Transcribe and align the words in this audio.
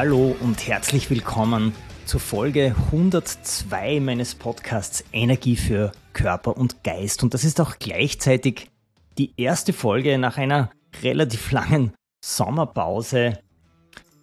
Hallo 0.00 0.36
und 0.42 0.68
herzlich 0.68 1.10
willkommen 1.10 1.74
zur 2.04 2.20
Folge 2.20 2.76
102 2.86 3.98
meines 3.98 4.36
Podcasts 4.36 5.02
Energie 5.12 5.56
für 5.56 5.90
Körper 6.12 6.56
und 6.56 6.84
Geist. 6.84 7.24
Und 7.24 7.34
das 7.34 7.42
ist 7.42 7.60
auch 7.60 7.80
gleichzeitig 7.80 8.70
die 9.18 9.32
erste 9.36 9.72
Folge 9.72 10.16
nach 10.18 10.38
einer 10.38 10.70
relativ 11.02 11.50
langen 11.50 11.94
Sommerpause. 12.24 13.40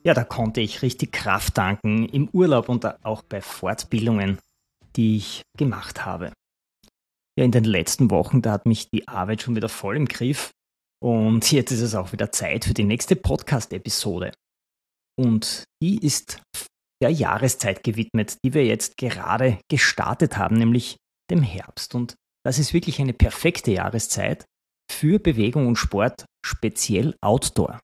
Ja, 0.06 0.14
da 0.14 0.24
konnte 0.24 0.62
ich 0.62 0.82
richtig 0.82 1.12
Kraft 1.12 1.56
tanken 1.56 2.08
im 2.08 2.30
Urlaub 2.30 2.70
und 2.70 2.86
auch 3.04 3.22
bei 3.24 3.42
Fortbildungen, 3.42 4.40
die 4.96 5.18
ich 5.18 5.42
gemacht 5.58 6.06
habe. 6.06 6.32
Ja, 7.38 7.44
in 7.44 7.52
den 7.52 7.66
letzten 7.66 8.10
Wochen, 8.12 8.42
da 8.42 8.54
hat 8.54 8.66
mich 8.66 8.90
die 8.92 9.10
Arbeit 9.10 9.42
schon 9.42 9.58
wieder 9.58 9.68
voll 9.68 9.98
im 9.98 10.08
Griff 10.08 10.52
und 11.04 11.52
jetzt 11.52 11.72
ist 11.72 11.82
es 11.82 11.96
auch 11.96 12.14
wieder 12.14 12.32
Zeit 12.32 12.64
für 12.64 12.74
die 12.74 12.86
nächste 12.86 13.18
Podcast-Episode. 13.18 14.32
Und 15.20 15.64
die 15.82 15.98
ist 15.98 16.42
der 17.02 17.10
Jahreszeit 17.10 17.84
gewidmet, 17.84 18.38
die 18.44 18.54
wir 18.54 18.66
jetzt 18.66 18.98
gerade 18.98 19.60
gestartet 19.70 20.38
haben, 20.38 20.58
nämlich 20.58 20.98
dem 21.30 21.42
Herbst. 21.42 21.96
Und 21.96 22.16
das 22.46 22.60
ist 22.60 22.74
wirklich 22.74 23.00
eine 23.00 23.14
perfekte 23.14 23.72
Jahreszeit 23.72 24.46
für 24.92 25.20
Bewegung 25.20 25.68
und 25.68 25.78
Sport, 25.78 26.26
speziell 26.46 27.16
Outdoor. 27.22 27.80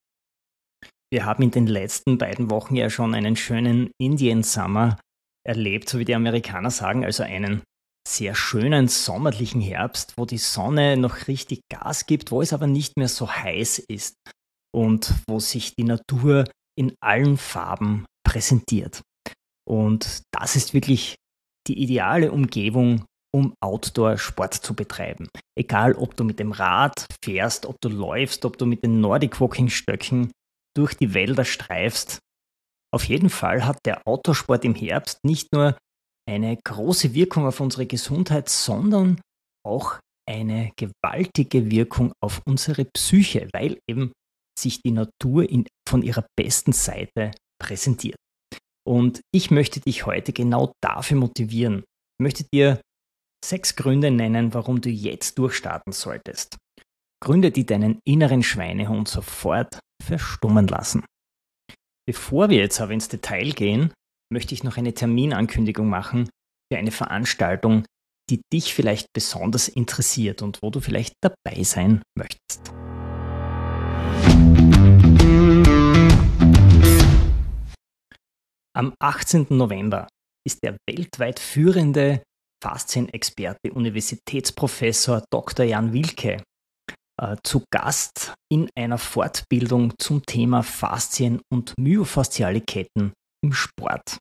Wir 1.12 1.26
haben 1.26 1.42
in 1.42 1.50
den 1.50 1.66
letzten 1.66 2.16
beiden 2.16 2.50
Wochen 2.50 2.74
ja 2.74 2.88
schon 2.88 3.14
einen 3.14 3.36
schönen 3.36 3.90
Indian 4.00 4.42
Summer 4.42 4.98
erlebt, 5.46 5.88
so 5.88 5.98
wie 5.98 6.04
die 6.04 6.14
Amerikaner 6.14 6.70
sagen, 6.70 7.04
also 7.04 7.22
einen 7.22 7.62
sehr 8.08 8.34
schönen 8.34 8.88
sommerlichen 8.88 9.60
Herbst, 9.60 10.14
wo 10.16 10.24
die 10.24 10.38
Sonne 10.38 10.96
noch 10.96 11.28
richtig 11.28 11.60
Gas 11.70 12.06
gibt, 12.06 12.30
wo 12.30 12.40
es 12.40 12.52
aber 12.52 12.66
nicht 12.66 12.96
mehr 12.96 13.08
so 13.08 13.30
heiß 13.30 13.78
ist 13.78 14.16
und 14.74 15.14
wo 15.28 15.38
sich 15.38 15.74
die 15.74 15.84
Natur 15.84 16.44
in 16.78 16.94
allen 17.00 17.36
Farben 17.36 18.06
präsentiert. 18.24 19.02
Und 19.68 20.22
das 20.32 20.56
ist 20.56 20.74
wirklich 20.74 21.16
die 21.68 21.80
ideale 21.80 22.32
Umgebung, 22.32 23.04
um 23.34 23.54
Outdoor-Sport 23.60 24.54
zu 24.54 24.74
betreiben. 24.74 25.28
Egal, 25.58 25.94
ob 25.94 26.16
du 26.16 26.24
mit 26.24 26.38
dem 26.38 26.52
Rad 26.52 27.06
fährst, 27.24 27.66
ob 27.66 27.80
du 27.80 27.88
läufst, 27.88 28.44
ob 28.44 28.58
du 28.58 28.66
mit 28.66 28.82
den 28.82 29.00
Nordic 29.00 29.40
Walking-Stöcken 29.40 30.30
durch 30.76 30.94
die 30.94 31.14
Wälder 31.14 31.44
streifst. 31.44 32.18
Auf 32.94 33.04
jeden 33.04 33.30
Fall 33.30 33.64
hat 33.64 33.78
der 33.86 34.06
Outdoor-Sport 34.06 34.64
im 34.64 34.74
Herbst 34.74 35.18
nicht 35.24 35.52
nur 35.52 35.76
eine 36.28 36.56
große 36.56 37.14
Wirkung 37.14 37.46
auf 37.46 37.60
unsere 37.60 37.86
Gesundheit, 37.86 38.48
sondern 38.48 39.20
auch 39.66 39.98
eine 40.28 40.72
gewaltige 40.76 41.70
Wirkung 41.70 42.12
auf 42.22 42.42
unsere 42.46 42.84
Psyche, 42.84 43.48
weil 43.52 43.78
eben 43.88 44.12
sich 44.62 44.80
die 44.82 44.92
Natur 44.92 45.48
in, 45.48 45.66
von 45.88 46.02
ihrer 46.02 46.24
besten 46.38 46.72
Seite 46.72 47.32
präsentiert. 47.60 48.16
Und 48.86 49.20
ich 49.32 49.50
möchte 49.50 49.80
dich 49.80 50.06
heute 50.06 50.32
genau 50.32 50.72
dafür 50.82 51.16
motivieren. 51.16 51.84
Ich 52.18 52.22
möchte 52.22 52.44
dir 52.52 52.80
sechs 53.44 53.76
Gründe 53.76 54.10
nennen, 54.10 54.54
warum 54.54 54.80
du 54.80 54.90
jetzt 54.90 55.38
durchstarten 55.38 55.92
solltest. 55.92 56.56
Gründe, 57.22 57.52
die 57.52 57.64
deinen 57.64 58.00
inneren 58.04 58.42
Schweinehund 58.42 59.08
sofort 59.08 59.78
verstummen 60.02 60.66
lassen. 60.66 61.04
Bevor 62.08 62.50
wir 62.50 62.58
jetzt 62.58 62.80
aber 62.80 62.92
ins 62.92 63.08
Detail 63.08 63.52
gehen, 63.52 63.92
möchte 64.32 64.54
ich 64.54 64.64
noch 64.64 64.76
eine 64.76 64.92
Terminankündigung 64.92 65.88
machen 65.88 66.28
für 66.72 66.78
eine 66.78 66.90
Veranstaltung, 66.90 67.84
die 68.28 68.40
dich 68.52 68.74
vielleicht 68.74 69.06
besonders 69.14 69.68
interessiert 69.68 70.42
und 70.42 70.58
wo 70.62 70.70
du 70.70 70.80
vielleicht 70.80 71.14
dabei 71.22 71.62
sein 71.62 72.02
möchtest. 72.16 72.81
Am 78.74 78.94
18. 79.00 79.48
November 79.50 80.08
ist 80.46 80.62
der 80.62 80.78
weltweit 80.88 81.38
führende 81.38 82.22
Faszienexperte, 82.64 83.70
Universitätsprofessor 83.72 85.24
Dr. 85.30 85.66
Jan 85.66 85.92
Wilke 85.92 86.42
äh, 87.20 87.36
zu 87.44 87.64
Gast 87.70 88.32
in 88.50 88.70
einer 88.74 88.96
Fortbildung 88.96 89.92
zum 89.98 90.24
Thema 90.24 90.62
Faszien 90.62 91.42
und 91.52 91.74
myofasziale 91.78 92.62
Ketten 92.62 93.12
im 93.44 93.52
Sport. 93.52 94.16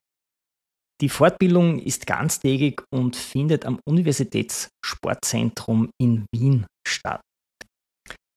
Die 1.01 1.09
Fortbildung 1.09 1.79
ist 1.79 2.05
ganztägig 2.05 2.83
und 2.93 3.15
findet 3.15 3.65
am 3.65 3.79
Universitätssportzentrum 3.87 5.91
in 5.97 6.25
Wien 6.33 6.65
statt. 6.85 7.21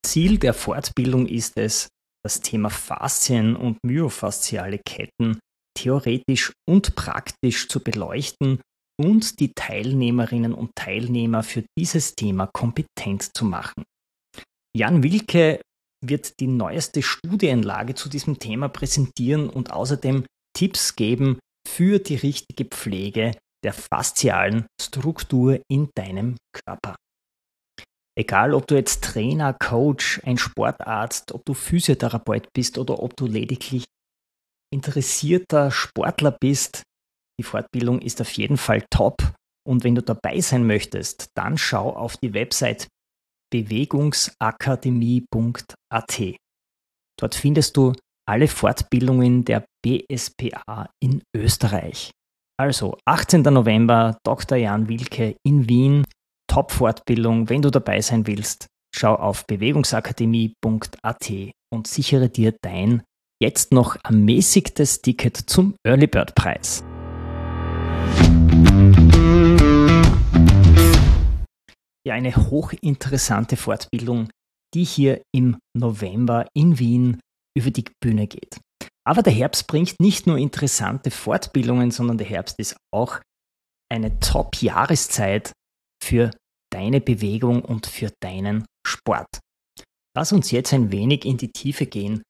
Ziel 0.06 0.38
der 0.38 0.54
Fortbildung 0.54 1.26
ist 1.26 1.56
es, 1.56 1.88
das 2.24 2.40
Thema 2.40 2.70
Faszien 2.70 3.56
und 3.56 3.78
myofasziale 3.84 4.78
Ketten 4.78 5.40
theoretisch 5.76 6.52
und 6.68 6.94
praktisch 6.94 7.68
zu 7.68 7.80
beleuchten 7.80 8.60
und 9.00 9.40
die 9.40 9.52
Teilnehmerinnen 9.54 10.54
und 10.54 10.70
Teilnehmer 10.76 11.42
für 11.42 11.64
dieses 11.78 12.14
Thema 12.14 12.46
kompetent 12.46 13.30
zu 13.36 13.44
machen. 13.44 13.84
Jan 14.76 15.02
Wilke 15.02 15.60
wird 16.04 16.38
die 16.40 16.46
neueste 16.46 17.02
Studienlage 17.02 17.94
zu 17.94 18.08
diesem 18.08 18.38
Thema 18.38 18.68
präsentieren 18.68 19.48
und 19.48 19.72
außerdem 19.72 20.24
Tipps 20.56 20.96
geben 20.96 21.38
für 21.66 21.98
die 21.98 22.16
richtige 22.16 22.64
Pflege 22.66 23.36
der 23.64 23.72
faszialen 23.72 24.66
Struktur 24.80 25.60
in 25.70 25.88
deinem 25.94 26.36
Körper. 26.52 26.96
Egal, 28.16 28.54
ob 28.54 28.66
du 28.68 28.76
jetzt 28.76 29.02
Trainer, 29.02 29.54
Coach, 29.54 30.20
ein 30.24 30.38
Sportarzt, 30.38 31.32
ob 31.32 31.44
du 31.44 31.54
Physiotherapeut 31.54 32.46
bist 32.54 32.78
oder 32.78 33.02
ob 33.02 33.16
du 33.16 33.26
lediglich 33.26 33.84
interessierter 34.74 35.70
Sportler 35.70 36.32
bist, 36.32 36.82
die 37.40 37.44
Fortbildung 37.44 38.00
ist 38.00 38.20
auf 38.20 38.30
jeden 38.32 38.58
Fall 38.58 38.84
top. 38.90 39.32
Und 39.66 39.82
wenn 39.82 39.94
du 39.94 40.02
dabei 40.02 40.40
sein 40.40 40.66
möchtest, 40.66 41.28
dann 41.34 41.56
schau 41.56 41.96
auf 41.96 42.18
die 42.18 42.34
Website 42.34 42.86
bewegungsakademie.at. 43.50 46.22
Dort 47.18 47.34
findest 47.34 47.76
du 47.76 47.92
alle 48.28 48.48
Fortbildungen 48.48 49.44
der 49.44 49.64
BSPA 49.84 50.90
in 51.02 51.22
Österreich. 51.34 52.10
Also 52.58 52.98
18. 53.06 53.42
November, 53.42 54.18
Dr. 54.24 54.58
Jan 54.58 54.88
Wilke 54.88 55.36
in 55.46 55.68
Wien, 55.68 56.04
Top-Fortbildung. 56.50 57.48
Wenn 57.48 57.62
du 57.62 57.70
dabei 57.70 58.00
sein 58.00 58.26
willst, 58.26 58.66
schau 58.94 59.14
auf 59.14 59.46
bewegungsakademie.at 59.46 61.32
und 61.72 61.86
sichere 61.86 62.28
dir 62.28 62.54
dein 62.62 63.02
jetzt 63.44 63.72
noch 63.72 63.96
ermäßigtes 64.02 65.02
Ticket 65.02 65.36
zum 65.36 65.74
Early 65.86 66.06
Bird 66.06 66.34
Preis. 66.34 66.82
Ja, 72.06 72.14
eine 72.14 72.34
hochinteressante 72.34 73.58
Fortbildung, 73.58 74.30
die 74.74 74.84
hier 74.84 75.20
im 75.34 75.58
November 75.76 76.46
in 76.54 76.78
Wien 76.78 77.20
über 77.54 77.70
die 77.70 77.84
Bühne 78.02 78.26
geht. 78.26 78.58
Aber 79.06 79.22
der 79.22 79.34
Herbst 79.34 79.66
bringt 79.66 80.00
nicht 80.00 80.26
nur 80.26 80.38
interessante 80.38 81.10
Fortbildungen, 81.10 81.90
sondern 81.90 82.16
der 82.16 82.26
Herbst 82.26 82.58
ist 82.58 82.76
auch 82.94 83.20
eine 83.92 84.20
Top-Jahreszeit 84.20 85.52
für 86.02 86.30
deine 86.72 87.02
Bewegung 87.02 87.62
und 87.62 87.86
für 87.86 88.10
deinen 88.22 88.64
Sport. 88.86 89.40
Lass 90.16 90.32
uns 90.32 90.50
jetzt 90.50 90.72
ein 90.72 90.90
wenig 90.90 91.26
in 91.26 91.36
die 91.36 91.52
Tiefe 91.52 91.84
gehen, 91.84 92.22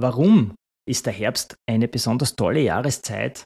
Warum 0.00 0.54
ist 0.88 1.06
der 1.06 1.12
Herbst 1.12 1.56
eine 1.68 1.88
besonders 1.88 2.36
tolle 2.36 2.60
Jahreszeit 2.60 3.44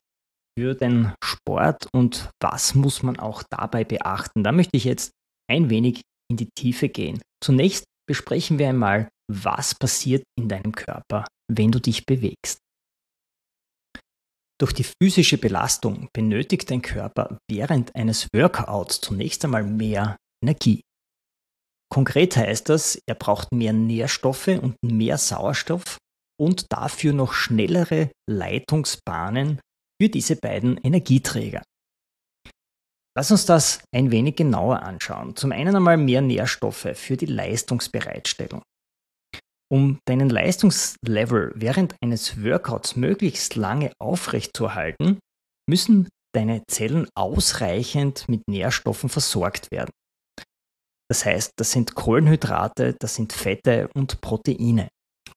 für 0.58 0.74
den 0.74 1.14
Sport 1.24 1.88
und 1.94 2.30
was 2.42 2.74
muss 2.74 3.02
man 3.02 3.18
auch 3.18 3.42
dabei 3.50 3.84
beachten? 3.84 4.44
Da 4.44 4.52
möchte 4.52 4.76
ich 4.76 4.84
jetzt 4.84 5.12
ein 5.50 5.70
wenig 5.70 6.02
in 6.30 6.36
die 6.36 6.50
Tiefe 6.54 6.90
gehen. 6.90 7.22
Zunächst 7.42 7.84
besprechen 8.06 8.58
wir 8.58 8.68
einmal, 8.68 9.08
was 9.32 9.74
passiert 9.74 10.24
in 10.38 10.50
deinem 10.50 10.72
Körper, 10.72 11.24
wenn 11.50 11.72
du 11.72 11.80
dich 11.80 12.04
bewegst. 12.04 12.58
Durch 14.60 14.74
die 14.74 14.84
physische 14.84 15.38
Belastung 15.38 16.08
benötigt 16.12 16.70
dein 16.70 16.82
Körper 16.82 17.38
während 17.50 17.96
eines 17.96 18.28
Workouts 18.34 19.00
zunächst 19.00 19.42
einmal 19.44 19.64
mehr 19.64 20.16
Energie. 20.44 20.82
Konkret 21.90 22.36
heißt 22.36 22.68
das, 22.68 22.98
er 23.06 23.14
braucht 23.14 23.52
mehr 23.52 23.72
Nährstoffe 23.72 24.48
und 24.48 24.76
mehr 24.82 25.18
Sauerstoff 25.18 25.98
und 26.42 26.72
dafür 26.72 27.12
noch 27.12 27.34
schnellere 27.34 28.10
Leitungsbahnen 28.28 29.60
für 30.00 30.08
diese 30.08 30.34
beiden 30.34 30.76
Energieträger. 30.78 31.62
Lass 33.16 33.30
uns 33.30 33.46
das 33.46 33.84
ein 33.94 34.10
wenig 34.10 34.36
genauer 34.36 34.82
anschauen. 34.82 35.36
Zum 35.36 35.52
einen 35.52 35.76
einmal 35.76 35.96
mehr 35.96 36.20
Nährstoffe 36.20 36.88
für 36.94 37.16
die 37.16 37.26
Leistungsbereitstellung. 37.26 38.62
Um 39.70 40.00
deinen 40.04 40.30
Leistungslevel 40.30 41.52
während 41.54 41.94
eines 42.02 42.42
Workouts 42.42 42.96
möglichst 42.96 43.54
lange 43.54 43.92
aufrechtzuerhalten, 44.00 45.20
müssen 45.68 46.08
deine 46.34 46.64
Zellen 46.66 47.06
ausreichend 47.14 48.28
mit 48.28 48.48
Nährstoffen 48.48 49.08
versorgt 49.08 49.70
werden. 49.70 49.90
Das 51.08 51.24
heißt, 51.24 51.52
das 51.56 51.70
sind 51.70 51.94
Kohlenhydrate, 51.94 52.96
das 52.98 53.14
sind 53.14 53.32
Fette 53.32 53.88
und 53.94 54.20
Proteine. 54.20 54.88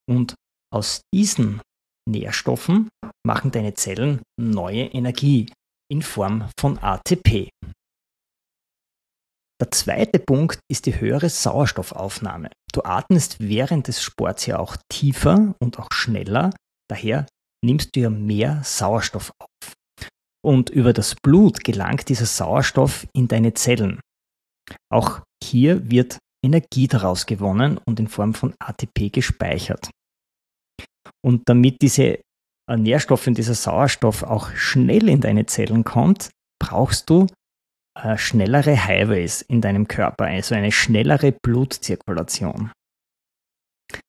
Und 0.10 0.34
aus 0.74 1.02
diesen 1.14 1.62
Nährstoffen 2.08 2.90
machen 3.26 3.52
deine 3.52 3.74
Zellen 3.74 4.22
neue 4.40 4.86
Energie 4.86 5.52
in 5.92 6.02
Form 6.02 6.50
von 6.60 6.78
ATP. 6.78 7.50
Der 9.62 9.72
zweite 9.72 10.20
Punkt 10.20 10.60
ist 10.70 10.86
die 10.86 11.00
höhere 11.00 11.30
Sauerstoffaufnahme. 11.30 12.50
Du 12.74 12.84
atmest 12.84 13.40
während 13.40 13.88
des 13.88 14.04
Sports 14.04 14.46
ja 14.46 14.60
auch 14.60 14.76
tiefer 14.92 15.56
und 15.62 15.80
auch 15.80 15.88
schneller, 15.94 16.52
daher 16.90 17.26
nimmst 17.64 17.96
du 17.96 18.02
ja 18.02 18.10
mehr 18.10 18.62
Sauerstoff 18.64 19.32
auf. 19.40 19.74
Und 20.46 20.70
über 20.70 20.94
das 20.94 21.16
Blut 21.16 21.64
gelangt 21.64 22.10
dieser 22.10 22.26
Sauerstoff 22.26 23.08
in 23.14 23.28
deine 23.28 23.54
Zellen. 23.54 24.02
Auch 24.92 25.22
hier 25.42 25.90
wird 25.90 26.20
Energie 26.44 26.88
daraus 26.88 27.26
gewonnen 27.26 27.80
und 27.88 28.00
in 28.00 28.08
Form 28.08 28.34
von 28.34 28.54
ATP 28.60 29.10
gespeichert. 29.12 29.90
Und 31.26 31.50
damit 31.50 31.82
diese 31.82 32.20
äh, 32.70 32.78
Nährstoffe 32.78 33.26
und 33.26 33.38
dieser 33.38 33.56
Sauerstoff 33.56 34.22
auch 34.22 34.52
schnell 34.52 35.10
in 35.10 35.22
deine 35.22 35.48
Zellen 35.48 35.84
kommt, 35.84 36.30
brauchst 36.62 37.10
du 37.10 37.26
äh, 38.00 38.16
schnellere 38.18 38.86
Highways 38.86 39.42
in 39.42 39.60
deinem 39.60 39.88
Körper, 39.88 40.26
also 40.26 40.54
eine 40.54 40.72
schnellere 40.72 41.32
Blutzirkulation. 41.32 42.72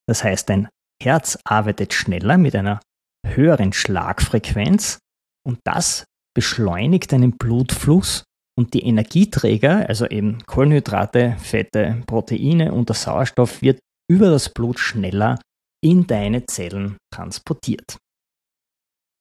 Das 0.07 0.23
heißt, 0.23 0.49
dein 0.49 0.69
Herz 1.01 1.39
arbeitet 1.43 1.93
schneller 1.93 2.37
mit 2.37 2.55
einer 2.55 2.81
höheren 3.25 3.73
Schlagfrequenz 3.73 4.99
und 5.43 5.59
das 5.65 6.05
beschleunigt 6.35 7.11
deinen 7.11 7.37
Blutfluss 7.37 8.25
und 8.57 8.75
die 8.75 8.83
Energieträger, 8.85 9.87
also 9.89 10.05
eben 10.07 10.43
Kohlenhydrate, 10.45 11.35
Fette, 11.39 12.03
Proteine 12.05 12.73
und 12.73 12.89
der 12.89 12.95
Sauerstoff 12.95 13.61
wird 13.61 13.79
über 14.07 14.29
das 14.29 14.49
Blut 14.49 14.79
schneller 14.79 15.39
in 15.83 16.07
deine 16.07 16.45
Zellen 16.45 16.97
transportiert. 17.13 17.97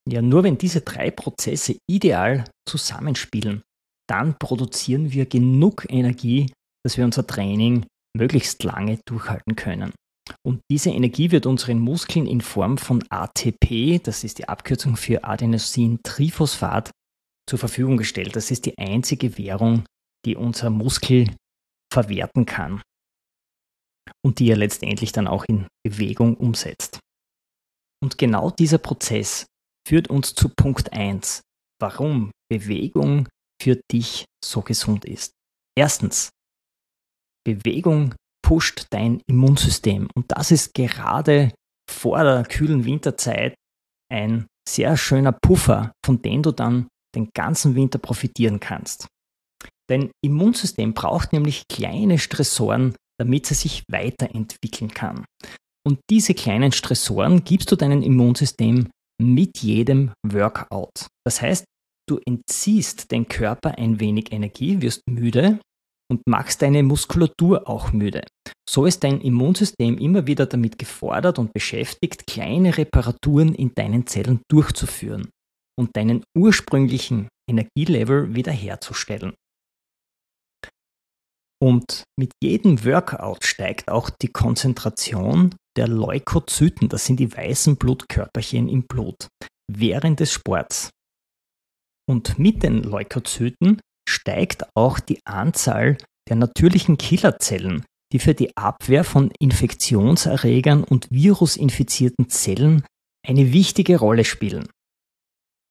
Ja, 0.09 0.23
nur 0.23 0.45
wenn 0.45 0.59
diese 0.59 0.83
drei 0.83 1.11
Prozesse 1.11 1.79
ideal 1.91 2.45
zusammenspielen, 2.69 3.63
dann 4.09 4.37
produzieren 4.39 5.13
wir 5.13 5.27
genug 5.27 5.87
Energie, 5.89 6.53
dass 6.85 6.97
wir 6.97 7.05
unser 7.05 7.27
Training 7.27 7.87
möglichst 8.17 8.63
lange 8.63 9.01
durchhalten 9.07 9.57
können. 9.57 9.93
Und 10.45 10.61
diese 10.71 10.91
Energie 10.91 11.31
wird 11.33 11.47
unseren 11.47 11.79
Muskeln 11.79 12.27
in 12.27 12.41
Form 12.41 12.79
von 12.79 13.03
ATP, 13.11 14.01
das 14.03 14.25
ist 14.25 14.39
die 14.39 14.49
Abkürzung 14.49 14.97
für 14.97 15.25
Adenosintriphosphat, 15.25 16.91
zur 17.49 17.59
Verfügung 17.59 17.97
gestellt. 17.97 18.35
Das 18.35 18.51
ist 18.51 18.67
die 18.67 18.77
einzige 18.79 19.39
Währung, 19.39 19.85
die 20.25 20.37
unser 20.37 20.71
Muskel 20.71 21.29
verwerten 21.93 22.47
kann 22.47 22.81
und 24.27 24.41
die 24.41 24.51
er 24.51 24.57
letztendlich 24.57 25.13
dann 25.13 25.29
auch 25.29 25.45
in 25.49 25.69
Bewegung 25.87 26.37
umsetzt. 26.37 26.99
Und 28.03 28.19
genau 28.19 28.51
dieser 28.51 28.79
Prozess 28.79 29.47
führt 29.87 30.11
uns 30.11 30.35
zu 30.35 30.49
Punkt 30.49 30.93
1, 30.93 31.43
warum 31.81 32.33
Bewegung 32.51 33.29
für 33.63 33.81
dich 33.93 34.25
so 34.45 34.63
gesund 34.63 35.05
ist. 35.05 35.31
Erstens, 35.79 36.31
Bewegung 37.47 38.17
pusht 38.45 38.87
dein 38.91 39.23
Immunsystem 39.29 40.09
und 40.17 40.27
das 40.29 40.51
ist 40.51 40.75
gerade 40.75 41.55
vor 41.89 42.25
der 42.25 42.43
kühlen 42.43 42.85
Winterzeit 42.85 43.55
ein 44.13 44.49
sehr 44.69 44.97
schöner 44.97 45.33
Puffer, 45.33 45.93
von 46.05 46.21
dem 46.21 46.43
du 46.43 46.51
dann 46.51 46.89
den 47.15 47.31
ganzen 47.33 47.77
Winter 47.77 48.01
profitieren 48.01 48.59
kannst. 48.59 49.07
Dein 49.89 50.11
Immunsystem 50.21 50.95
braucht 50.95 51.33
nämlich 51.33 51.63
kleine 51.69 52.19
Stressoren, 52.19 52.97
damit 53.19 53.51
es 53.51 53.61
sich 53.61 53.83
weiterentwickeln 53.91 54.93
kann. 54.93 55.25
Und 55.87 56.01
diese 56.11 56.35
kleinen 56.35 56.73
Stressoren 56.73 57.45
gibst 57.45 57.71
du 57.71 57.77
deinem 57.77 58.03
Immunsystem 58.03 58.89
mit 59.23 59.59
jedem 59.59 60.13
Workout. 60.27 61.07
Das 61.25 61.41
heißt, 61.41 61.65
du 62.09 62.19
entziehst 62.27 63.13
dein 63.13 63.29
Körper 63.29 63.79
ein 63.79 64.01
wenig 64.01 64.33
Energie, 64.33 64.81
wirst 64.83 65.03
müde 65.09 65.61
und 66.11 66.23
machst 66.27 66.63
deine 66.63 66.83
Muskulatur 66.83 67.69
auch 67.69 67.93
müde. 67.93 68.25
So 68.69 68.85
ist 68.85 69.05
dein 69.05 69.21
Immunsystem 69.21 69.99
immer 69.99 70.27
wieder 70.27 70.47
damit 70.47 70.79
gefordert 70.79 71.39
und 71.39 71.53
beschäftigt, 71.53 72.27
kleine 72.27 72.77
Reparaturen 72.77 73.55
in 73.55 73.75
deinen 73.75 74.07
Zellen 74.07 74.41
durchzuführen 74.49 75.31
und 75.79 75.97
deinen 75.97 76.25
ursprünglichen 76.37 77.29
Energielevel 77.49 78.35
wiederherzustellen. 78.35 79.35
Und 81.63 82.05
mit 82.19 82.33
jedem 82.43 82.85
Workout 82.85 83.45
steigt 83.45 83.91
auch 83.91 84.11
die 84.11 84.29
Konzentration 84.29 85.55
der 85.77 85.89
Leukozyten, 85.89 86.89
das 86.89 87.07
sind 87.07 87.19
die 87.19 87.35
weißen 87.35 87.77
Blutkörperchen 87.77 88.69
im 88.69 88.83
Blut, 88.87 89.29
während 89.71 90.21
des 90.21 90.33
Sports. 90.33 90.91
Und 92.09 92.39
mit 92.39 92.63
den 92.63 92.83
Leukozyten 92.83 93.81
steigt 94.09 94.67
auch 94.75 95.01
die 95.01 95.21
Anzahl 95.25 95.99
der 96.29 96.37
natürlichen 96.37 96.99
Killerzellen, 96.99 97.85
die 98.13 98.19
für 98.19 98.35
die 98.35 98.57
Abwehr 98.57 99.05
von 99.05 99.33
Infektionserregern 99.41 100.85
und 100.85 101.09
virusinfizierten 101.11 102.29
Zellen 102.29 102.85
eine 103.27 103.53
wichtige 103.53 103.99
Rolle 103.99 104.25
spielen. 104.25 104.69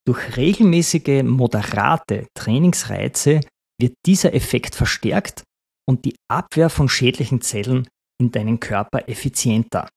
Durch 0.06 0.36
regelmäßige, 0.36 1.24
moderate 1.24 2.28
Trainingsreize 2.38 3.42
wird 3.80 3.96
dieser 4.06 4.34
Effekt 4.34 4.76
verstärkt 4.76 5.44
und 5.88 6.06
die 6.06 6.16
Abwehr 6.30 6.70
von 6.70 6.90
schädlichen 6.90 7.42
Zellen 7.42 7.88
in 8.20 8.32
deinem 8.32 8.60
Körper 8.60 9.08
effizienter. 9.08 9.88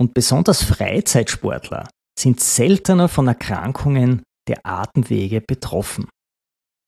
Und 0.00 0.14
besonders 0.14 0.62
Freizeitsportler 0.62 1.88
sind 2.18 2.40
seltener 2.40 3.08
von 3.08 3.28
Erkrankungen 3.28 4.22
der 4.48 4.64
Atemwege 4.64 5.40
betroffen. 5.40 6.08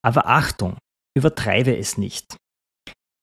Aber 0.04 0.26
Achtung, 0.26 0.76
übertreibe 1.16 1.76
es 1.76 1.99
nicht. 1.99 2.37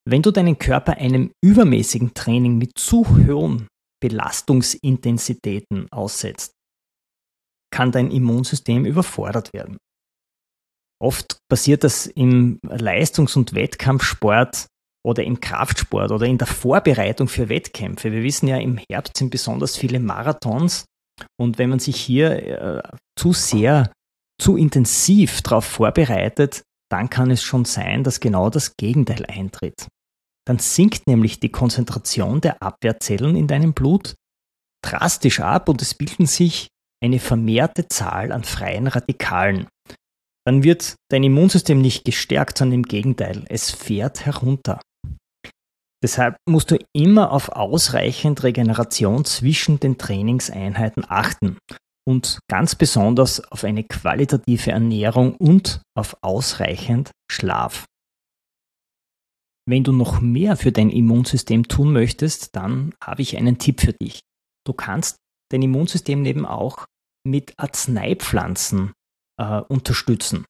Wenn 0.08 0.22
du 0.22 0.32
deinen 0.32 0.58
Körper 0.58 0.94
einem 0.98 1.32
übermäßigen 1.44 2.14
Training 2.14 2.58
mit 2.58 2.78
zu 2.78 3.08
hohen 3.08 3.68
Belastungsintensitäten 4.02 5.88
aussetzt, 5.92 6.54
kann 7.72 7.92
dein 7.92 8.10
Immunsystem 8.10 8.86
überfordert 8.86 9.54
werden. 9.54 9.78
Oft 11.02 11.40
passiert 11.50 11.84
das 11.84 12.06
im 12.06 12.60
Leistungs- 12.64 13.36
und 13.36 13.56
Wettkampfsport 13.56 14.68
oder 15.04 15.24
im 15.24 15.40
Kraftsport 15.40 16.12
oder 16.12 16.28
in 16.28 16.38
der 16.38 16.48
Vorbereitung 16.48 17.28
für 17.28 17.50
Wettkämpfe. 17.50 18.12
Wir 18.12 18.22
wissen 18.22 18.48
ja, 18.48 18.58
im 18.58 18.80
Herbst 18.90 19.18
sind 19.18 19.32
besonders 19.32 19.76
viele 19.76 20.00
Marathons 20.00 20.86
und 21.40 21.58
wenn 21.58 21.70
man 21.70 21.80
sich 21.80 21.96
hier 21.98 22.32
äh, 22.32 22.84
zu 23.18 23.34
sehr, 23.34 23.92
zu 24.40 24.58
intensiv 24.58 25.42
darauf 25.42 25.66
vorbereitet, 25.66 26.64
dann 26.92 27.10
kann 27.10 27.32
es 27.32 27.42
schon 27.42 27.66
sein, 27.66 28.04
dass 28.04 28.20
genau 28.20 28.50
das 28.50 28.76
Gegenteil 28.78 29.26
eintritt. 29.26 29.88
Dann 30.46 30.60
sinkt 30.60 31.08
nämlich 31.08 31.40
die 31.40 31.50
Konzentration 31.50 32.42
der 32.42 32.62
Abwehrzellen 32.62 33.36
in 33.36 33.48
deinem 33.48 33.74
Blut 33.74 34.16
drastisch 34.84 35.40
ab 35.40 35.70
und 35.70 35.82
es 35.82 35.94
bilden 35.94 36.26
sich 36.26 36.68
eine 37.04 37.20
vermehrte 37.20 37.88
Zahl 37.88 38.32
an 38.32 38.44
freien 38.44 38.88
Radikalen. 38.88 39.68
Dann 40.46 40.64
wird 40.64 40.96
dein 41.10 41.24
Immunsystem 41.24 41.82
nicht 41.82 42.04
gestärkt, 42.04 42.58
sondern 42.58 42.80
im 42.80 42.84
Gegenteil, 42.84 43.46
es 43.50 43.72
fährt 43.72 44.26
herunter. 44.26 44.82
Deshalb 46.04 46.38
musst 46.50 46.72
du 46.72 46.80
immer 46.94 47.32
auf 47.32 47.50
ausreichend 47.50 48.44
Regeneration 48.44 49.24
zwischen 49.24 49.80
den 49.80 50.00
Trainingseinheiten 50.00 51.06
achten 51.08 51.58
und 52.08 52.40
ganz 52.50 52.74
besonders 52.74 53.40
auf 53.52 53.64
eine 53.64 53.84
qualitative 53.84 54.72
Ernährung 54.72 55.36
und 55.36 55.82
auf 55.96 56.18
ausreichend 56.22 57.12
Schlaf. 57.32 57.86
Wenn 59.68 59.84
du 59.84 59.92
noch 59.92 60.22
mehr 60.22 60.58
für 60.58 60.72
dein 60.72 60.90
Immunsystem 60.90 61.68
tun 61.68 61.94
möchtest, 61.94 62.56
dann 62.56 62.96
habe 63.04 63.22
ich 63.22 63.38
einen 63.38 63.60
Tipp 63.60 63.82
für 63.82 63.94
dich. 63.94 64.22
Du 64.66 64.74
kannst 64.74 65.18
dein 65.52 65.62
Immunsystem 65.62 66.24
neben 66.24 66.48
auch 66.48 66.86
mit 67.24 67.54
Arzneipflanzen 67.58 68.94
äh, 69.42 69.62
unterstützen. 69.68 70.46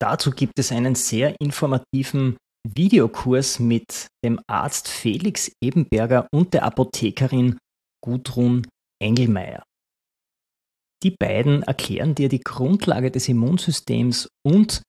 Dazu 0.00 0.30
gibt 0.30 0.58
es 0.58 0.70
einen 0.70 0.94
sehr 0.94 1.34
informativen 1.40 2.36
Videokurs 2.66 3.58
mit 3.58 4.06
dem 4.24 4.40
Arzt 4.46 4.88
Felix 4.88 5.50
Ebenberger 5.62 6.28
und 6.32 6.54
der 6.54 6.62
Apothekerin 6.62 7.58
Gudrun 8.02 8.66
Engelmeier. 9.02 9.62
Die 11.02 11.10
beiden 11.10 11.62
erklären 11.62 12.14
dir 12.14 12.28
die 12.28 12.40
Grundlage 12.40 13.10
des 13.10 13.28
Immunsystems 13.28 14.28
und 14.46 14.82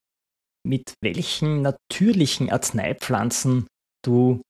mit 0.65 0.93
welchen 1.03 1.61
natürlichen 1.61 2.49
Arzneipflanzen 2.49 3.67
du 4.03 4.41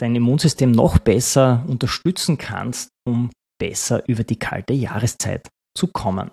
dein 0.00 0.14
Immunsystem 0.14 0.70
noch 0.70 0.98
besser 0.98 1.64
unterstützen 1.66 2.38
kannst, 2.38 2.90
um 3.06 3.30
besser 3.60 4.08
über 4.08 4.24
die 4.24 4.38
kalte 4.38 4.72
Jahreszeit 4.72 5.48
zu 5.76 5.88
kommen. 5.88 6.30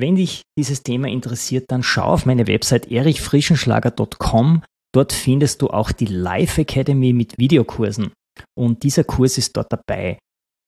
Wenn 0.00 0.14
dich 0.14 0.42
dieses 0.56 0.82
Thema 0.84 1.08
interessiert, 1.08 1.66
dann 1.68 1.82
schau 1.82 2.04
auf 2.04 2.24
meine 2.24 2.46
Website 2.46 2.90
erichfrischenschlager.com. 2.90 4.62
Dort 4.94 5.12
findest 5.12 5.60
du 5.60 5.70
auch 5.70 5.90
die 5.90 6.06
Live 6.06 6.58
Academy 6.58 7.12
mit 7.12 7.36
Videokursen. 7.36 8.12
Und 8.56 8.84
dieser 8.84 9.02
Kurs 9.04 9.38
ist 9.38 9.56
dort 9.56 9.72
dabei. 9.72 10.18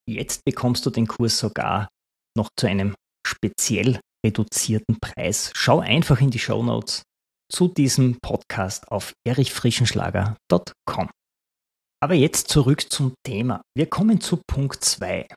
Jetzt 0.09 0.45
bekommst 0.45 0.85
du 0.85 0.91
den 0.91 1.07
Kurs 1.07 1.39
sogar 1.39 1.89
noch 2.37 2.49
zu 2.59 2.67
einem 2.67 2.95
speziell 3.25 4.01
reduzierten 4.27 4.99
Preis. 5.01 5.53
Schau 5.55 5.79
einfach 5.79 6.21
in 6.21 6.31
die 6.31 6.39
Show 6.41 6.63
Notes 6.63 7.03
zu 7.51 7.69
diesem 7.69 8.19
Podcast 8.21 8.89
auf 8.89 9.13
erichfrischenschlager.com. 9.27 11.11
Aber 12.03 12.15
jetzt 12.15 12.49
zurück 12.49 12.91
zum 12.91 13.15
Thema. 13.25 13.63
Wir 13.77 13.87
kommen 13.87 14.21
zu 14.21 14.41
Punkt 14.47 14.85
2. 14.85 15.29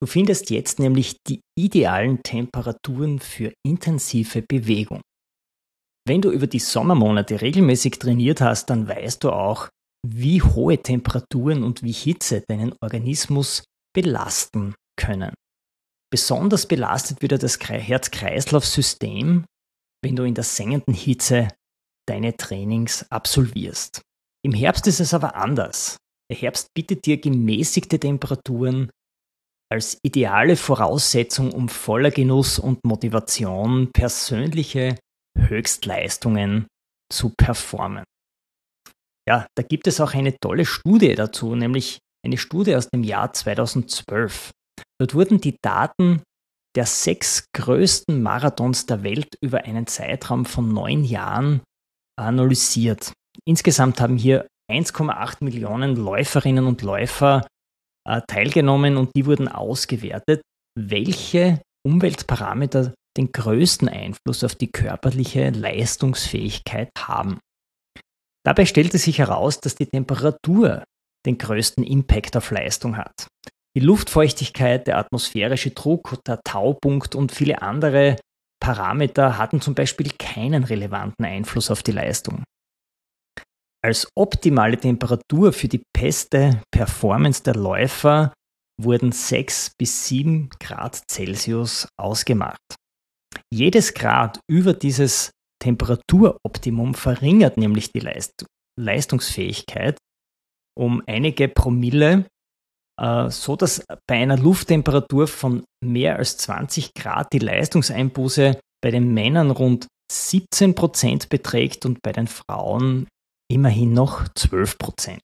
Du 0.00 0.06
findest 0.06 0.50
jetzt 0.50 0.78
nämlich 0.78 1.16
die 1.26 1.40
idealen 1.58 2.22
Temperaturen 2.22 3.20
für 3.20 3.52
intensive 3.66 4.42
Bewegung. 4.42 5.00
Wenn 6.06 6.20
du 6.20 6.30
über 6.30 6.46
die 6.46 6.58
Sommermonate 6.58 7.40
regelmäßig 7.40 7.98
trainiert 7.98 8.40
hast, 8.40 8.66
dann 8.66 8.86
weißt 8.86 9.24
du 9.24 9.30
auch, 9.30 9.68
wie 10.06 10.42
hohe 10.42 10.82
Temperaturen 10.82 11.64
und 11.64 11.82
wie 11.82 11.92
Hitze 11.92 12.42
deinen 12.46 12.74
Organismus 12.82 13.64
belasten 13.94 14.74
können. 15.00 15.32
Besonders 16.12 16.66
belastet 16.66 17.22
wird 17.22 17.42
das 17.42 17.58
Herz-Kreislauf-System, 17.58 19.46
wenn 20.04 20.16
du 20.16 20.24
in 20.24 20.34
der 20.34 20.44
sengenden 20.44 20.94
Hitze 20.94 21.48
deine 22.06 22.36
Trainings 22.36 23.10
absolvierst. 23.10 24.02
Im 24.44 24.52
Herbst 24.52 24.86
ist 24.86 25.00
es 25.00 25.14
aber 25.14 25.34
anders. 25.36 25.96
Der 26.30 26.36
Herbst 26.36 26.68
bietet 26.74 27.06
dir 27.06 27.18
gemäßigte 27.18 27.98
Temperaturen, 27.98 28.90
als 29.70 29.98
ideale 30.02 30.56
Voraussetzung, 30.56 31.52
um 31.52 31.68
voller 31.68 32.10
Genuss 32.10 32.58
und 32.58 32.84
Motivation 32.84 33.90
persönliche 33.92 34.96
Höchstleistungen 35.36 36.66
zu 37.12 37.32
performen. 37.36 38.04
Ja, 39.28 39.46
da 39.56 39.62
gibt 39.62 39.86
es 39.86 40.00
auch 40.00 40.14
eine 40.14 40.36
tolle 40.38 40.66
Studie 40.66 41.14
dazu, 41.14 41.54
nämlich 41.54 41.98
eine 42.24 42.38
Studie 42.38 42.76
aus 42.76 42.88
dem 42.88 43.04
Jahr 43.04 43.32
2012. 43.32 44.50
Dort 45.00 45.14
wurden 45.14 45.40
die 45.40 45.56
Daten 45.62 46.22
der 46.76 46.86
sechs 46.86 47.46
größten 47.54 48.22
Marathons 48.22 48.86
der 48.86 49.02
Welt 49.02 49.36
über 49.40 49.64
einen 49.64 49.86
Zeitraum 49.86 50.44
von 50.44 50.72
neun 50.72 51.04
Jahren 51.04 51.62
analysiert. 52.18 53.12
Insgesamt 53.46 54.00
haben 54.00 54.16
hier 54.16 54.46
1,8 54.70 55.44
Millionen 55.44 55.96
Läuferinnen 55.96 56.66
und 56.66 56.82
Läufer 56.82 57.46
äh, 58.08 58.20
teilgenommen 58.26 58.96
und 58.96 59.10
die 59.16 59.26
wurden 59.26 59.48
ausgewertet, 59.48 60.42
welche 60.78 61.60
Umweltparameter 61.86 62.94
den 63.16 63.30
größten 63.30 63.88
Einfluss 63.88 64.42
auf 64.42 64.54
die 64.54 64.70
körperliche 64.70 65.50
Leistungsfähigkeit 65.50 66.90
haben. 66.98 67.38
Dabei 68.44 68.66
stellte 68.66 68.98
sich 68.98 69.18
heraus, 69.18 69.60
dass 69.60 69.74
die 69.74 69.86
Temperatur 69.86 70.84
den 71.24 71.38
größten 71.38 71.84
Impact 71.84 72.36
auf 72.36 72.50
Leistung 72.50 72.96
hat. 72.96 73.28
Die 73.76 73.80
Luftfeuchtigkeit, 73.80 74.86
der 74.86 74.98
atmosphärische 74.98 75.70
Druck, 75.70 76.18
der 76.26 76.40
Taupunkt 76.44 77.14
und 77.14 77.32
viele 77.32 77.62
andere 77.62 78.16
Parameter 78.60 79.38
hatten 79.38 79.60
zum 79.60 79.74
Beispiel 79.74 80.10
keinen 80.18 80.64
relevanten 80.64 81.24
Einfluss 81.24 81.70
auf 81.70 81.82
die 81.82 81.92
Leistung. 81.92 82.44
Als 83.84 84.08
optimale 84.16 84.78
Temperatur 84.78 85.52
für 85.52 85.68
die 85.68 85.82
beste 85.94 86.62
Performance 86.70 87.42
der 87.42 87.54
Läufer 87.54 88.32
wurden 88.80 89.12
6 89.12 89.72
bis 89.78 90.08
7 90.08 90.48
Grad 90.58 91.02
Celsius 91.10 91.86
ausgemacht. 92.00 92.76
Jedes 93.52 93.92
Grad 93.92 94.40
über 94.50 94.72
dieses 94.72 95.32
Temperaturoptimum 95.62 96.94
verringert 96.94 97.58
nämlich 97.58 97.92
die 97.92 98.00
Leist 98.00 98.46
Leistungsfähigkeit 98.80 99.98
um 100.74 101.02
einige 101.06 101.48
Promille, 101.48 102.26
äh, 102.98 103.28
so 103.28 103.54
dass 103.54 103.84
bei 104.08 104.16
einer 104.16 104.38
Lufttemperatur 104.38 105.28
von 105.28 105.62
mehr 105.84 106.16
als 106.16 106.38
20 106.38 106.94
Grad 106.94 107.34
die 107.34 107.38
Leistungseinbuße 107.38 108.58
bei 108.82 108.90
den 108.90 109.12
Männern 109.12 109.50
rund 109.50 109.88
17 110.10 110.74
Prozent 110.74 111.28
beträgt 111.28 111.84
und 111.84 112.00
bei 112.02 112.12
den 112.12 112.28
Frauen 112.28 113.08
immerhin 113.54 113.92
noch 113.92 114.26
12 114.34 114.78
Prozent. 114.78 115.20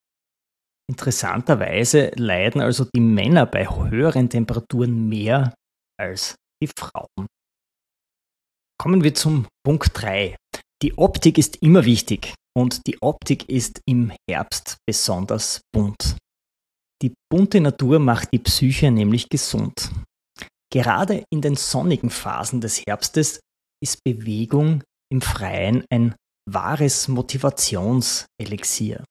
Interessanterweise 0.89 2.13
leiden 2.15 2.61
also 2.61 2.85
die 2.85 3.01
Männer 3.01 3.47
bei 3.47 3.69
höheren 3.69 4.31
Temperaturen 4.31 5.09
mehr 5.09 5.55
als 5.99 6.37
die 6.63 6.71
Frauen. 6.77 7.27
Kommen 8.81 9.03
wir 9.05 9.15
zum 9.15 9.47
Punkt 9.65 9.91
3. 9.95 10.37
Die 10.83 10.97
Optik 10.97 11.39
ist 11.39 11.57
immer 11.57 11.85
wichtig 11.85 12.35
und 12.57 12.87
die 12.87 13.03
Optik 13.03 13.49
ist 13.49 13.81
im 13.87 14.13
Herbst 14.29 14.79
besonders 14.87 15.61
bunt. 15.73 16.17
Die 17.03 17.13
bunte 17.31 17.61
Natur 17.61 17.99
macht 17.99 18.33
die 18.33 18.39
Psyche 18.39 18.91
nämlich 18.91 19.29
gesund. 19.29 19.91
Gerade 20.73 21.25
in 21.33 21.43
den 21.43 21.57
sonnigen 21.57 22.11
Phasen 22.11 22.61
des 22.61 22.87
Herbstes 22.87 23.41
ist 23.83 24.03
Bewegung 24.05 24.83
im 25.13 25.21
Freien 25.21 25.85
ein 25.91 26.15
wahres 26.49 27.09
Motivationselixier. 27.09 29.04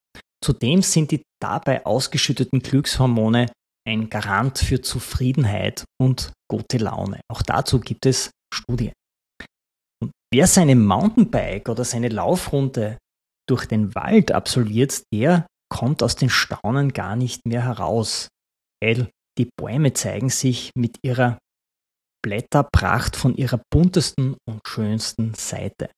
Zudem 0.43 0.81
sind 0.81 1.11
die 1.11 1.21
dabei 1.41 1.85
ausgeschütteten 1.85 2.59
Glückshormone 2.59 3.51
ein 3.87 4.09
Garant 4.09 4.59
für 4.59 4.81
Zufriedenheit 4.81 5.83
und 5.99 6.31
gute 6.49 6.77
Laune. 6.77 7.21
Auch 7.29 7.41
dazu 7.41 7.79
gibt 7.79 8.05
es 8.05 8.29
Studien. 8.53 8.93
Und 10.01 10.11
wer 10.33 10.47
seine 10.47 10.75
Mountainbike 10.75 11.69
oder 11.69 11.83
seine 11.83 12.09
Laufrunde 12.09 12.97
durch 13.47 13.65
den 13.65 13.95
Wald 13.95 14.31
absolviert, 14.31 15.01
der 15.13 15.47
kommt 15.71 16.03
aus 16.03 16.15
den 16.15 16.29
Staunen 16.29 16.93
gar 16.93 17.15
nicht 17.15 17.45
mehr 17.45 17.63
heraus, 17.63 18.27
weil 18.81 19.09
die 19.37 19.49
Bäume 19.57 19.93
zeigen 19.93 20.29
sich 20.29 20.71
mit 20.75 20.97
ihrer 21.03 21.39
Blätterpracht 22.23 23.15
von 23.15 23.35
ihrer 23.35 23.61
buntesten 23.71 24.35
und 24.47 24.61
schönsten 24.67 25.33
Seite. 25.33 25.89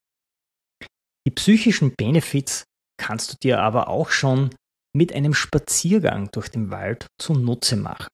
Die 1.27 1.31
psychischen 1.31 1.93
Benefits 1.95 2.65
kannst 2.97 3.33
du 3.33 3.37
dir 3.41 3.59
aber 3.59 3.87
auch 3.87 4.09
schon 4.09 4.49
mit 4.95 5.13
einem 5.13 5.33
Spaziergang 5.33 6.29
durch 6.31 6.49
den 6.49 6.71
Wald 6.71 7.07
zunutze 7.19 7.75
machen. 7.75 8.07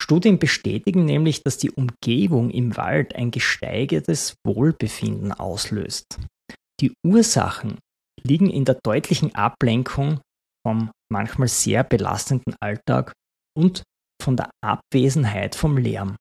Studien 0.00 0.38
bestätigen 0.38 1.04
nämlich, 1.04 1.42
dass 1.42 1.56
die 1.56 1.70
Umgebung 1.70 2.50
im 2.50 2.76
Wald 2.76 3.14
ein 3.14 3.30
gesteigertes 3.30 4.34
Wohlbefinden 4.44 5.32
auslöst. 5.32 6.18
Die 6.80 6.92
Ursachen 7.04 7.78
liegen 8.22 8.50
in 8.50 8.64
der 8.64 8.78
deutlichen 8.82 9.34
Ablenkung 9.34 10.20
vom 10.66 10.90
manchmal 11.10 11.48
sehr 11.48 11.84
belastenden 11.84 12.54
Alltag 12.60 13.12
und 13.56 13.82
von 14.22 14.36
der 14.36 14.50
Abwesenheit 14.62 15.54
vom 15.54 15.78
Lärm. 15.78 16.16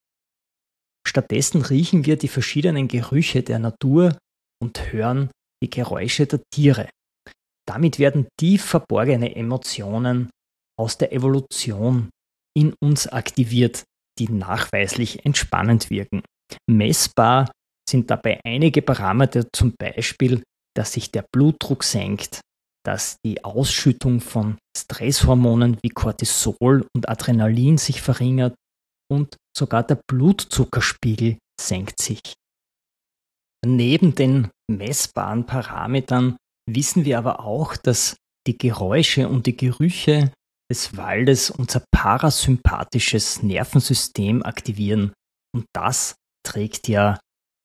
Stattdessen 1.07 1.61
riechen 1.61 2.05
wir 2.05 2.17
die 2.17 2.27
verschiedenen 2.27 2.87
Gerüche 2.87 3.43
der 3.43 3.59
Natur 3.59 4.17
und 4.61 4.93
hören 4.93 5.29
die 5.63 5.69
Geräusche 5.69 6.27
der 6.27 6.41
Tiere. 6.53 6.89
Damit 7.65 7.97
werden 7.97 8.27
tief 8.39 8.63
verborgene 8.65 9.35
Emotionen 9.35 10.29
aus 10.77 10.97
der 10.97 11.13
Evolution 11.13 12.09
in 12.55 12.73
uns 12.83 13.07
aktiviert, 13.07 13.83
die 14.19 14.29
nachweislich 14.29 15.25
entspannend 15.25 15.89
wirken. 15.89 16.21
Messbar 16.69 17.49
sind 17.89 18.11
dabei 18.11 18.39
einige 18.45 18.81
Parameter, 18.81 19.45
zum 19.53 19.73
Beispiel, 19.79 20.43
dass 20.75 20.93
sich 20.93 21.11
der 21.11 21.25
Blutdruck 21.31 21.83
senkt, 21.83 22.41
dass 22.85 23.17
die 23.25 23.43
Ausschüttung 23.43 24.19
von 24.19 24.57
Stresshormonen 24.77 25.77
wie 25.81 25.89
Cortisol 25.89 26.85
und 26.93 27.07
Adrenalin 27.07 27.77
sich 27.77 28.01
verringert 28.01 28.55
und 29.09 29.37
sogar 29.55 29.83
der 29.83 29.99
Blutzuckerspiegel 30.09 31.37
senkt 31.59 32.01
sich. 32.01 32.19
Neben 33.65 34.13
den 34.15 34.49
messbaren 34.69 35.45
Parametern 35.45 36.37
wissen 36.69 37.05
wir 37.05 37.17
aber 37.17 37.39
auch, 37.39 37.77
dass 37.77 38.17
die 38.45 38.57
Geräusche 38.57 39.29
und 39.29 39.45
die 39.45 39.55
Gerüche 39.55 40.33
des 40.69 40.97
Waldes 40.97 41.49
unser 41.49 41.83
parasympathisches 41.91 43.41
Nervensystem 43.43 44.43
aktivieren 44.43 45.13
und 45.55 45.65
das 45.73 46.15
trägt 46.45 46.87
ja 46.87 47.19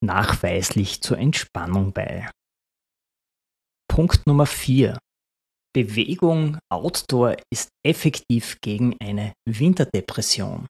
nachweislich 0.04 1.00
zur 1.00 1.18
Entspannung 1.18 1.92
bei. 1.92 2.30
Punkt 3.90 4.26
Nummer 4.26 4.46
4. 4.46 4.98
Bewegung 5.74 6.58
outdoor 6.70 7.36
ist 7.52 7.70
effektiv 7.84 8.58
gegen 8.60 8.96
eine 9.00 9.32
Winterdepression. 9.48 10.66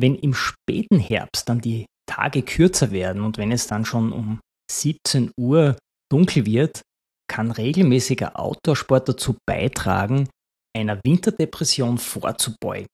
Wenn 0.00 0.16
im 0.16 0.34
späten 0.34 0.98
Herbst 0.98 1.48
dann 1.48 1.60
die 1.60 1.86
Tage 2.08 2.42
kürzer 2.42 2.90
werden 2.90 3.22
und 3.22 3.36
wenn 3.36 3.52
es 3.52 3.66
dann 3.66 3.84
schon 3.84 4.12
um 4.12 4.40
17 4.70 5.32
Uhr 5.38 5.76
dunkel 6.10 6.46
wird, 6.46 6.82
kann 7.30 7.50
regelmäßiger 7.50 8.38
Outdoorsport 8.38 9.08
dazu 9.08 9.36
beitragen, 9.46 10.28
einer 10.76 11.00
Winterdepression 11.04 11.98
vorzubeugen 11.98 12.88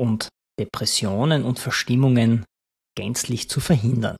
und 0.00 0.28
Depressionen 0.58 1.44
und 1.44 1.58
Verstimmungen 1.58 2.44
gänzlich 2.96 3.48
zu 3.48 3.60
verhindern. 3.60 4.16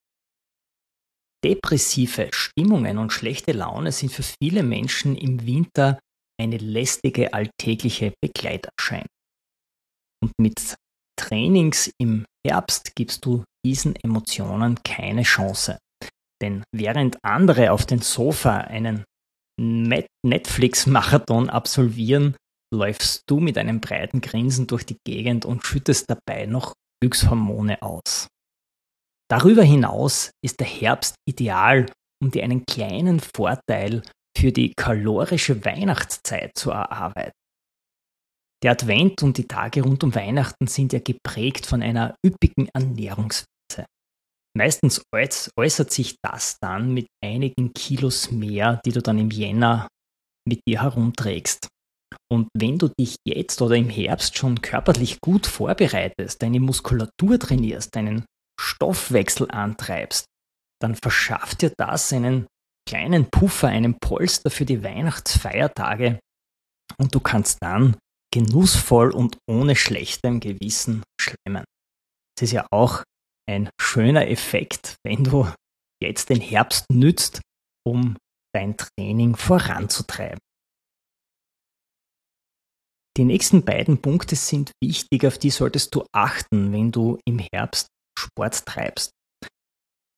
Depressive 1.45 2.31
Stimmungen 2.33 2.99
und 2.99 3.13
schlechte 3.13 3.53
Laune 3.53 3.93
sind 3.93 4.13
für 4.13 4.23
viele 4.23 4.63
Menschen 4.63 5.17
im 5.17 5.47
Winter 5.47 5.99
eine 6.41 6.59
lästige 6.59 7.33
alltägliche 7.33 8.13
Begleiterscheinung. 8.23 9.09
Und 10.23 10.33
mit 10.39 10.77
Trainings 11.19 11.91
im 11.99 12.25
Herbst 12.47 12.95
gibst 12.95 13.25
du 13.25 13.45
diesen 13.65 13.97
Emotionen 13.97 14.83
keine 14.83 15.23
Chance. 15.23 15.79
Denn 16.43 16.65
während 16.75 17.23
andere 17.23 17.73
auf 17.73 17.87
dem 17.87 18.01
Sofa 18.01 18.59
einen 18.59 19.05
Netflix-Marathon 19.61 21.51
absolvieren, 21.51 22.37
läufst 22.73 23.25
du 23.29 23.41
mit 23.41 23.59
einem 23.59 23.81
breiten 23.81 24.21
Grinsen 24.21 24.67
durch 24.67 24.87
die 24.87 24.97
Gegend 25.07 25.45
und 25.45 25.67
schüttest 25.67 26.07
dabei 26.09 26.47
noch 26.47 26.73
Glückshormone 27.03 27.83
aus. 27.83 28.29
Darüber 29.31 29.63
hinaus 29.63 30.31
ist 30.45 30.61
der 30.61 30.67
Herbst 30.67 31.15
ideal, 31.29 31.87
um 32.23 32.31
dir 32.31 32.43
einen 32.45 32.65
kleinen 32.65 33.21
Vorteil 33.21 34.03
für 34.37 34.53
die 34.53 34.73
kalorische 34.75 35.65
Weihnachtszeit 35.65 36.57
zu 36.57 36.71
erarbeiten. 36.71 37.33
Der 38.63 38.73
Advent 38.73 39.23
und 39.23 39.39
die 39.39 39.47
Tage 39.47 39.83
rund 39.83 40.05
um 40.05 40.15
Weihnachten 40.15 40.67
sind 40.67 40.93
ja 40.93 40.99
geprägt 40.99 41.67
von 41.67 41.83
einer 41.83 42.15
üppigen 42.25 42.69
Ernährungsweise. 42.75 43.47
Meistens 44.57 45.03
äußert 45.13 45.93
sich 45.93 46.17
das 46.23 46.57
dann 46.61 46.93
mit 46.93 47.07
einigen 47.25 47.73
Kilos 47.73 48.31
mehr, 48.31 48.81
die 48.85 48.93
du 48.93 49.01
dann 49.01 49.19
im 49.19 49.31
Jänner 49.31 49.87
mit 50.49 50.61
dir 50.67 50.83
herumträgst. 50.83 51.69
Und 52.33 52.49
wenn 52.57 52.79
du 52.79 52.89
dich 52.89 53.17
jetzt 53.27 53.63
oder 53.63 53.77
im 53.77 53.89
Herbst 53.89 54.37
schon 54.37 54.61
körperlich 54.61 55.21
gut 55.21 55.47
vorbereitest, 55.47 56.43
deine 56.43 56.61
Muskulatur 56.61 57.39
trainierst, 57.39 57.95
deinen 57.95 58.25
Stoffwechsel 58.61 59.51
antreibst, 59.51 60.25
dann 60.81 60.97
verschafft 60.97 61.63
dir 61.63 61.73
das 61.79 62.13
einen 62.13 62.47
kleinen 62.89 63.31
Puffer, 63.31 63.69
einen 63.69 63.97
Polster 64.01 64.51
für 64.51 64.65
die 64.65 64.83
Weihnachtsfeiertage 64.83 66.19
und 66.99 67.15
du 67.15 67.21
kannst 67.21 67.59
dann 67.63 67.97
genussvoll 68.33 69.11
und 69.11 69.39
ohne 69.49 69.77
schlechtem 69.77 70.41
Gewissen 70.41 71.03
schlemmen. 71.21 71.65
Es 72.37 72.45
ist 72.45 72.53
ja 72.53 72.67
auch 72.71 73.03
ein 73.51 73.71
schöner 73.81 74.29
Effekt, 74.29 74.97
wenn 75.05 75.25
du 75.25 75.53
jetzt 76.03 76.31
den 76.31 76.41
Herbst 76.41 76.87
nützt, 76.91 77.41
um 77.87 78.17
dein 78.55 78.77
Training 78.77 79.37
voranzutreiben. 79.37 80.39
Die 83.17 83.25
nächsten 83.25 83.65
beiden 83.65 84.01
Punkte 84.01 84.37
sind 84.37 84.73
wichtig, 84.83 85.27
auf 85.27 85.37
die 85.37 85.51
solltest 85.51 85.95
du 85.95 86.05
achten, 86.13 86.73
wenn 86.73 86.93
du 86.93 87.19
im 87.27 87.41
Herbst 87.53 87.89
Sport 88.19 88.65
treibst. 88.67 89.11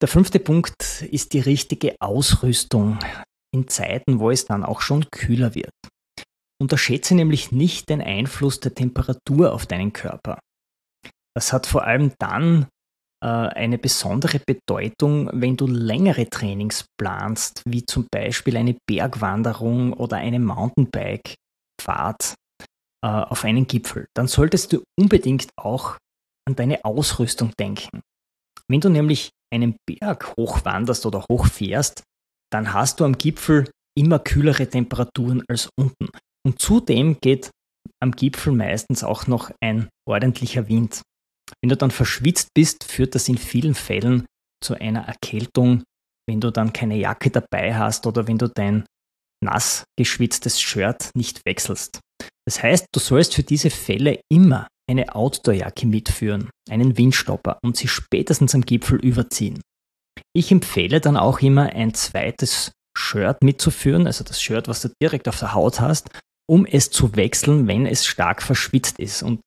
Der 0.00 0.08
fünfte 0.08 0.38
Punkt 0.38 1.02
ist 1.02 1.32
die 1.32 1.40
richtige 1.40 1.96
Ausrüstung 2.00 2.98
in 3.54 3.68
Zeiten, 3.68 4.18
wo 4.18 4.30
es 4.30 4.44
dann 4.44 4.64
auch 4.64 4.80
schon 4.80 5.08
kühler 5.10 5.54
wird. 5.54 5.72
Unterschätze 6.60 7.14
nämlich 7.14 7.50
nicht 7.50 7.88
den 7.88 8.00
Einfluss 8.00 8.60
der 8.60 8.74
Temperatur 8.74 9.52
auf 9.52 9.66
deinen 9.66 9.92
Körper. 9.92 10.38
Das 11.35 11.52
hat 11.52 11.66
vor 11.66 11.85
allem 11.85 12.12
dann 12.18 12.66
eine 13.26 13.78
besondere 13.78 14.40
Bedeutung, 14.40 15.30
wenn 15.32 15.56
du 15.56 15.66
längere 15.66 16.28
Trainings 16.28 16.85
planst, 16.98 17.62
wie 17.66 17.87
zum 17.87 18.06
Beispiel 18.11 18.56
eine 18.56 18.76
Bergwanderung 18.88 19.92
oder 19.92 20.16
eine 20.16 20.40
Mountainbike-Fahrt 20.40 22.35
äh, 23.04 23.08
auf 23.08 23.44
einen 23.44 23.66
Gipfel. 23.66 24.06
Dann 24.14 24.26
solltest 24.26 24.72
du 24.72 24.82
unbedingt 24.98 25.48
auch 25.56 25.98
an 26.48 26.56
deine 26.56 26.85
Ausrüstung 26.85 27.52
denken. 27.58 28.00
Wenn 28.68 28.80
du 28.80 28.88
nämlich 28.88 29.30
einen 29.52 29.76
Berg 29.87 30.35
hochwanderst 30.37 31.06
oder 31.06 31.24
hochfährst, 31.30 32.02
dann 32.52 32.72
hast 32.72 33.00
du 33.00 33.04
am 33.04 33.18
Gipfel 33.18 33.70
immer 33.96 34.18
kühlere 34.18 34.68
Temperaturen 34.68 35.42
als 35.48 35.68
unten. 35.78 36.08
Und 36.46 36.61
zudem 36.61 37.18
geht 37.20 37.50
am 38.00 38.12
Gipfel 38.12 38.52
meistens 38.52 39.04
auch 39.04 39.26
noch 39.26 39.50
ein 39.61 39.88
ordentlicher 40.08 40.68
Wind. 40.68 41.02
Wenn 41.60 41.70
du 41.70 41.76
dann 41.76 41.90
verschwitzt 41.90 42.48
bist, 42.54 42.84
führt 42.84 43.14
das 43.14 43.28
in 43.28 43.38
vielen 43.38 43.74
Fällen 43.74 44.26
zu 44.62 44.74
einer 44.74 45.06
Erkältung, 45.06 45.82
wenn 46.28 46.40
du 46.40 46.50
dann 46.50 46.72
keine 46.72 46.96
Jacke 46.96 47.30
dabei 47.30 47.74
hast 47.74 48.06
oder 48.06 48.26
wenn 48.28 48.38
du 48.38 48.48
dein 48.48 48.84
nass 49.42 49.84
geschwitztes 49.98 50.60
Shirt 50.60 51.10
nicht 51.14 51.44
wechselst. 51.44 52.00
Das 52.46 52.62
heißt, 52.62 52.86
du 52.92 53.00
sollst 53.00 53.34
für 53.34 53.42
diese 53.42 53.70
Fälle 53.70 54.20
immer 54.30 54.68
eine 54.88 55.14
Outdoorjacke 55.14 55.86
mitführen, 55.86 56.50
einen 56.70 56.96
Windstopper 56.96 57.58
und 57.64 57.76
sie 57.76 57.88
spätestens 57.88 58.54
am 58.54 58.62
Gipfel 58.62 58.98
überziehen. 58.98 59.60
Ich 60.34 60.50
empfehle 60.50 61.00
dann 61.00 61.16
auch 61.16 61.40
immer 61.40 61.70
ein 61.70 61.94
zweites 61.94 62.72
Shirt 62.96 63.42
mitzuführen, 63.42 64.06
also 64.06 64.24
das 64.24 64.40
Shirt, 64.42 64.68
was 64.68 64.82
du 64.82 64.90
direkt 65.02 65.28
auf 65.28 65.38
der 65.38 65.54
Haut 65.54 65.80
hast, 65.80 66.10
um 66.48 66.66
es 66.66 66.90
zu 66.90 67.16
wechseln, 67.16 67.66
wenn 67.66 67.86
es 67.86 68.06
stark 68.06 68.42
verschwitzt 68.42 68.98
ist. 68.98 69.22
Und 69.22 69.40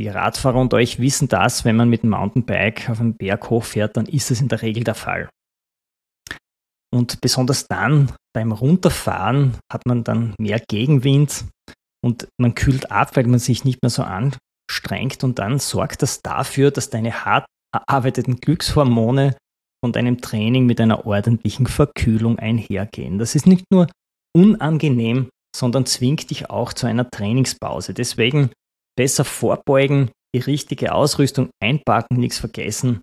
die 0.00 0.08
Radfahrer 0.08 0.58
unter 0.58 0.78
euch 0.78 0.98
wissen 0.98 1.28
das, 1.28 1.66
wenn 1.66 1.76
man 1.76 1.90
mit 1.90 2.02
dem 2.02 2.10
Mountainbike 2.10 2.88
auf 2.88 3.00
einen 3.00 3.16
Berg 3.16 3.50
hochfährt, 3.50 3.98
dann 3.98 4.06
ist 4.06 4.30
es 4.30 4.40
in 4.40 4.48
der 4.48 4.62
Regel 4.62 4.82
der 4.82 4.94
Fall. 4.94 5.28
Und 6.92 7.20
besonders 7.20 7.66
dann 7.68 8.10
beim 8.34 8.52
Runterfahren 8.52 9.58
hat 9.70 9.84
man 9.84 10.02
dann 10.02 10.34
mehr 10.40 10.58
Gegenwind 10.58 11.44
und 12.02 12.28
man 12.40 12.54
kühlt 12.54 12.90
ab, 12.90 13.14
weil 13.14 13.26
man 13.26 13.38
sich 13.38 13.64
nicht 13.64 13.82
mehr 13.82 13.90
so 13.90 14.02
anstrengt 14.02 15.22
und 15.22 15.38
dann 15.38 15.58
sorgt 15.58 16.00
das 16.00 16.22
dafür, 16.22 16.70
dass 16.70 16.88
deine 16.88 17.26
hart 17.26 17.44
erarbeiteten 17.74 18.40
Glückshormone 18.40 19.36
von 19.84 19.92
deinem 19.92 20.22
Training 20.22 20.64
mit 20.64 20.80
einer 20.80 21.06
ordentlichen 21.06 21.66
Verkühlung 21.66 22.38
einhergehen. 22.38 23.18
Das 23.18 23.34
ist 23.34 23.46
nicht 23.46 23.66
nur 23.70 23.86
unangenehm, 24.34 25.28
sondern 25.54 25.84
zwingt 25.84 26.30
dich 26.30 26.48
auch 26.48 26.72
zu 26.72 26.86
einer 26.86 27.10
Trainingspause. 27.10 27.92
Deswegen 27.92 28.50
besser 29.00 29.24
vorbeugen, 29.24 30.10
die 30.36 30.40
richtige 30.40 30.92
Ausrüstung 30.92 31.48
einpacken, 31.58 32.18
nichts 32.18 32.38
vergessen 32.38 33.00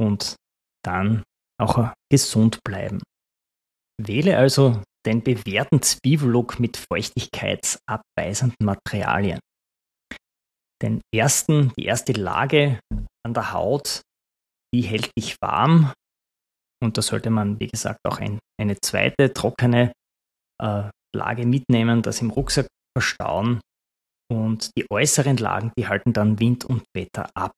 und 0.00 0.36
dann 0.82 1.22
auch 1.60 1.92
gesund 2.10 2.60
bleiben. 2.64 3.02
Wähle 4.00 4.38
also 4.38 4.80
den 5.04 5.22
bewährten 5.22 5.82
Zwiebellook 5.82 6.60
mit 6.60 6.78
feuchtigkeitsabweisenden 6.78 8.64
Materialien. 8.64 9.38
Den 10.80 11.02
ersten, 11.14 11.74
die 11.78 11.84
erste 11.84 12.12
Lage 12.12 12.80
an 13.22 13.34
der 13.34 13.52
Haut, 13.52 14.00
die 14.74 14.80
hält 14.80 15.10
dich 15.18 15.36
warm 15.42 15.92
und 16.82 16.96
da 16.96 17.02
sollte 17.02 17.28
man, 17.28 17.60
wie 17.60 17.68
gesagt, 17.68 17.98
auch 18.08 18.18
ein, 18.18 18.38
eine 18.58 18.80
zweite 18.80 19.34
trockene 19.34 19.92
äh, 20.62 20.88
Lage 21.14 21.44
mitnehmen, 21.44 22.00
das 22.00 22.22
im 22.22 22.30
Rucksack 22.30 22.66
verstauen 22.96 23.60
und 24.30 24.70
die 24.76 24.86
äußeren 24.90 25.36
Lagen, 25.36 25.72
die 25.78 25.88
halten 25.88 26.12
dann 26.12 26.38
Wind 26.38 26.64
und 26.64 26.84
Wetter 26.94 27.30
ab. 27.34 27.54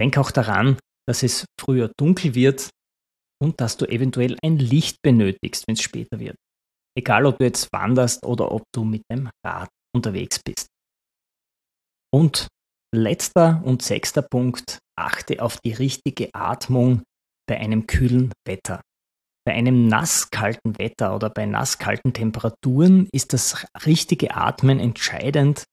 Denk 0.00 0.18
auch 0.18 0.30
daran, 0.30 0.78
dass 1.06 1.22
es 1.22 1.44
früher 1.60 1.90
dunkel 1.98 2.34
wird 2.34 2.70
und 3.42 3.60
dass 3.60 3.76
du 3.76 3.86
eventuell 3.86 4.36
ein 4.42 4.58
Licht 4.58 4.96
benötigst, 5.02 5.64
wenn 5.66 5.74
es 5.74 5.82
später 5.82 6.18
wird. 6.18 6.36
Egal, 6.96 7.26
ob 7.26 7.38
du 7.38 7.44
jetzt 7.44 7.72
wanderst 7.72 8.24
oder 8.24 8.52
ob 8.52 8.62
du 8.74 8.84
mit 8.84 9.02
dem 9.10 9.30
Rad 9.44 9.68
unterwegs 9.94 10.40
bist. 10.44 10.66
Und 12.14 12.48
letzter 12.94 13.62
und 13.64 13.82
sechster 13.82 14.22
Punkt, 14.22 14.78
achte 14.98 15.42
auf 15.42 15.58
die 15.64 15.72
richtige 15.72 16.28
Atmung 16.34 17.02
bei 17.48 17.58
einem 17.58 17.86
kühlen 17.86 18.32
Wetter. 18.46 18.80
Bei 19.44 19.54
einem 19.54 19.88
nasskalten 19.88 20.78
Wetter 20.78 21.16
oder 21.16 21.28
bei 21.28 21.46
nasskalten 21.46 22.12
Temperaturen 22.12 23.08
ist 23.12 23.32
das 23.32 23.66
richtige 23.86 24.36
Atmen 24.36 24.78
entscheidend, 24.78 25.64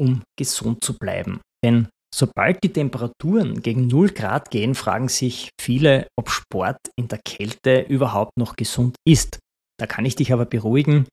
um 0.00 0.22
gesund 0.36 0.82
zu 0.82 0.98
bleiben. 0.98 1.40
Denn 1.64 1.88
sobald 2.12 2.62
die 2.64 2.72
Temperaturen 2.72 3.62
gegen 3.62 3.86
0 3.86 4.10
Grad 4.10 4.50
gehen, 4.50 4.74
fragen 4.74 5.08
sich 5.08 5.50
viele, 5.60 6.08
ob 6.18 6.30
Sport 6.30 6.78
in 6.96 7.06
der 7.08 7.20
Kälte 7.24 7.80
überhaupt 7.82 8.36
noch 8.36 8.56
gesund 8.56 8.96
ist. 9.06 9.38
Da 9.78 9.86
kann 9.86 10.04
ich 10.04 10.16
dich 10.16 10.32
aber 10.32 10.44
beruhigen, 10.44 11.06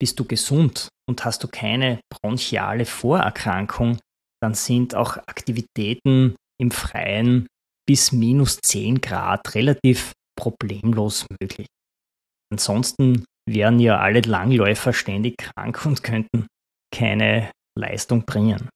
bist 0.00 0.20
du 0.20 0.24
gesund 0.24 0.88
und 1.08 1.24
hast 1.24 1.42
du 1.42 1.48
keine 1.48 2.00
bronchiale 2.08 2.84
Vorerkrankung, 2.84 3.98
dann 4.40 4.54
sind 4.54 4.94
auch 4.94 5.16
Aktivitäten 5.16 6.36
im 6.60 6.70
Freien 6.70 7.46
bis 7.86 8.12
minus 8.12 8.58
10 8.62 9.00
Grad 9.00 9.54
relativ 9.54 10.12
problemlos 10.36 11.26
möglich. 11.40 11.66
Ansonsten 12.52 13.24
wären 13.48 13.78
ja 13.78 13.98
alle 13.98 14.20
Langläufer 14.20 14.92
ständig 14.92 15.36
krank 15.38 15.84
und 15.86 16.02
könnten 16.02 16.46
keine 16.94 17.50
Leistung 17.78 18.24
bringen. 18.24 18.68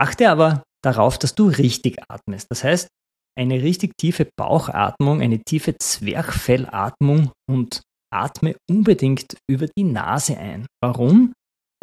Achte 0.00 0.30
aber 0.30 0.62
darauf, 0.84 1.18
dass 1.18 1.34
du 1.34 1.48
richtig 1.48 1.98
atmest. 2.08 2.46
Das 2.50 2.62
heißt, 2.64 2.88
eine 3.36 3.62
richtig 3.62 3.92
tiefe 3.96 4.28
Bauchatmung, 4.36 5.20
eine 5.20 5.40
tiefe 5.42 5.76
Zwerchfellatmung 5.76 7.32
und 7.48 7.82
atme 8.12 8.56
unbedingt 8.70 9.36
über 9.50 9.66
die 9.66 9.84
Nase 9.84 10.38
ein. 10.38 10.66
Warum? 10.82 11.32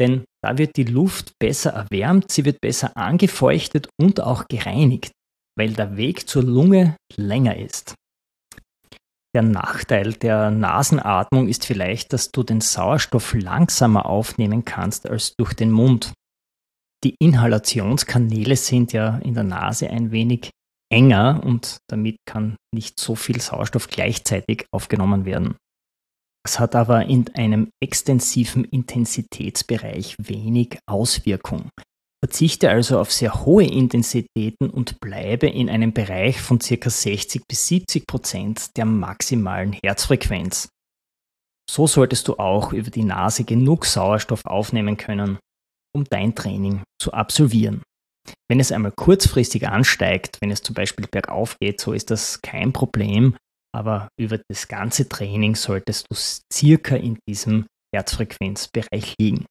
Denn 0.00 0.24
da 0.42 0.58
wird 0.58 0.76
die 0.76 0.84
Luft 0.84 1.32
besser 1.40 1.70
erwärmt, 1.70 2.30
sie 2.30 2.44
wird 2.44 2.60
besser 2.60 2.96
angefeuchtet 2.96 3.88
und 4.00 4.20
auch 4.20 4.46
gereinigt, 4.48 5.12
weil 5.58 5.72
der 5.72 5.96
Weg 5.96 6.28
zur 6.28 6.42
Lunge 6.42 6.96
länger 7.16 7.56
ist. 7.56 7.94
Der 9.36 9.42
Nachteil 9.42 10.14
der 10.14 10.50
Nasenatmung 10.50 11.46
ist 11.46 11.66
vielleicht, 11.66 12.14
dass 12.14 12.30
du 12.32 12.42
den 12.42 12.62
Sauerstoff 12.62 13.34
langsamer 13.34 14.06
aufnehmen 14.06 14.64
kannst 14.64 15.06
als 15.06 15.34
durch 15.36 15.52
den 15.52 15.72
Mund. 15.72 16.14
Die 17.04 17.16
Inhalationskanäle 17.20 18.56
sind 18.56 18.94
ja 18.94 19.18
in 19.18 19.34
der 19.34 19.44
Nase 19.44 19.90
ein 19.90 20.10
wenig 20.10 20.48
enger 20.90 21.42
und 21.44 21.76
damit 21.90 22.16
kann 22.24 22.56
nicht 22.74 22.98
so 22.98 23.14
viel 23.14 23.38
Sauerstoff 23.38 23.88
gleichzeitig 23.88 24.64
aufgenommen 24.72 25.26
werden. 25.26 25.56
Das 26.42 26.58
hat 26.58 26.74
aber 26.74 27.04
in 27.04 27.28
einem 27.34 27.68
extensiven 27.78 28.64
Intensitätsbereich 28.64 30.16
wenig 30.18 30.78
Auswirkung. 30.88 31.68
Verzichte 32.24 32.70
also 32.70 32.98
auf 32.98 33.12
sehr 33.12 33.44
hohe 33.44 33.64
Intensitäten 33.64 34.70
und 34.70 34.98
bleibe 35.00 35.46
in 35.46 35.68
einem 35.68 35.92
Bereich 35.92 36.40
von 36.40 36.58
ca. 36.58 36.90
60 36.90 37.42
bis 37.46 37.68
70 37.68 38.06
Prozent 38.06 38.76
der 38.76 38.86
maximalen 38.86 39.72
Herzfrequenz. 39.72 40.68
So 41.70 41.86
solltest 41.86 42.28
du 42.28 42.34
auch 42.38 42.72
über 42.72 42.90
die 42.90 43.04
Nase 43.04 43.44
genug 43.44 43.84
Sauerstoff 43.84 44.44
aufnehmen 44.46 44.96
können, 44.96 45.38
um 45.94 46.04
dein 46.04 46.34
Training 46.34 46.82
zu 47.00 47.12
absolvieren. 47.12 47.82
Wenn 48.48 48.60
es 48.60 48.72
einmal 48.72 48.92
kurzfristig 48.92 49.68
ansteigt, 49.68 50.38
wenn 50.40 50.50
es 50.50 50.62
zum 50.62 50.74
Beispiel 50.74 51.06
bergauf 51.10 51.56
geht, 51.60 51.80
so 51.80 51.92
ist 51.92 52.10
das 52.10 52.40
kein 52.40 52.72
Problem, 52.72 53.36
aber 53.74 54.08
über 54.18 54.40
das 54.48 54.68
ganze 54.68 55.08
Training 55.08 55.54
solltest 55.54 56.06
du 56.10 56.16
circa 56.52 56.96
in 56.96 57.18
diesem 57.28 57.66
Herzfrequenzbereich 57.94 59.14
liegen. 59.20 59.46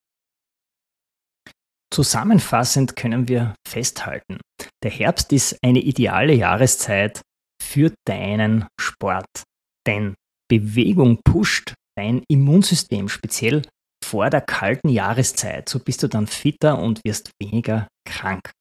Zusammenfassend 1.96 2.98
können 2.98 3.30
wir 3.30 3.56
festhalten, 3.66 4.42
der 4.84 4.92
Herbst 4.92 5.32
ist 5.32 5.58
eine 5.64 5.80
ideale 5.80 6.34
Jahreszeit 6.34 7.22
für 7.64 7.94
deinen 8.06 8.68
Sport, 8.78 9.44
denn 9.88 10.14
Bewegung 10.52 11.22
pusht 11.24 11.74
dein 11.98 12.22
Immunsystem 12.28 13.08
speziell 13.08 13.62
vor 14.04 14.30
der 14.30 14.42
kalten 14.42 14.90
Jahreszeit. 14.90 15.70
So 15.70 15.80
bist 15.80 16.04
du 16.04 16.10
dann 16.10 16.28
fitter 16.28 16.80
und 16.80 17.00
wirst 17.06 17.32
weniger 17.42 17.88
krank. 18.06 18.52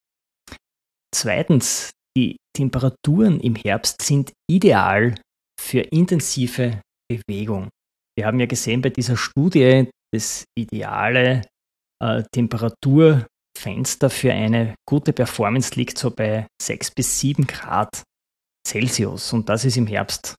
Zweitens, 1.12 1.90
die 2.16 2.36
Temperaturen 2.56 3.40
im 3.40 3.56
Herbst 3.56 4.00
sind 4.02 4.32
ideal 4.48 5.16
für 5.60 5.80
intensive 5.80 6.80
Bewegung. 7.10 7.68
Wir 8.16 8.26
haben 8.26 8.38
ja 8.38 8.46
gesehen 8.46 8.80
bei 8.80 8.90
dieser 8.90 9.16
Studie, 9.16 9.90
das 10.12 10.44
ideale 10.56 11.42
äh, 12.04 12.22
Temperaturfenster 12.32 14.10
für 14.10 14.32
eine 14.32 14.74
gute 14.86 15.12
Performance 15.12 15.74
liegt 15.74 15.98
so 15.98 16.10
bei 16.10 16.46
6 16.60 16.90
bis 16.92 17.20
7 17.20 17.46
Grad 17.46 18.02
Celsius 18.66 19.32
und 19.32 19.48
das 19.48 19.64
ist 19.64 19.76
im 19.76 19.86
Herbst 19.86 20.34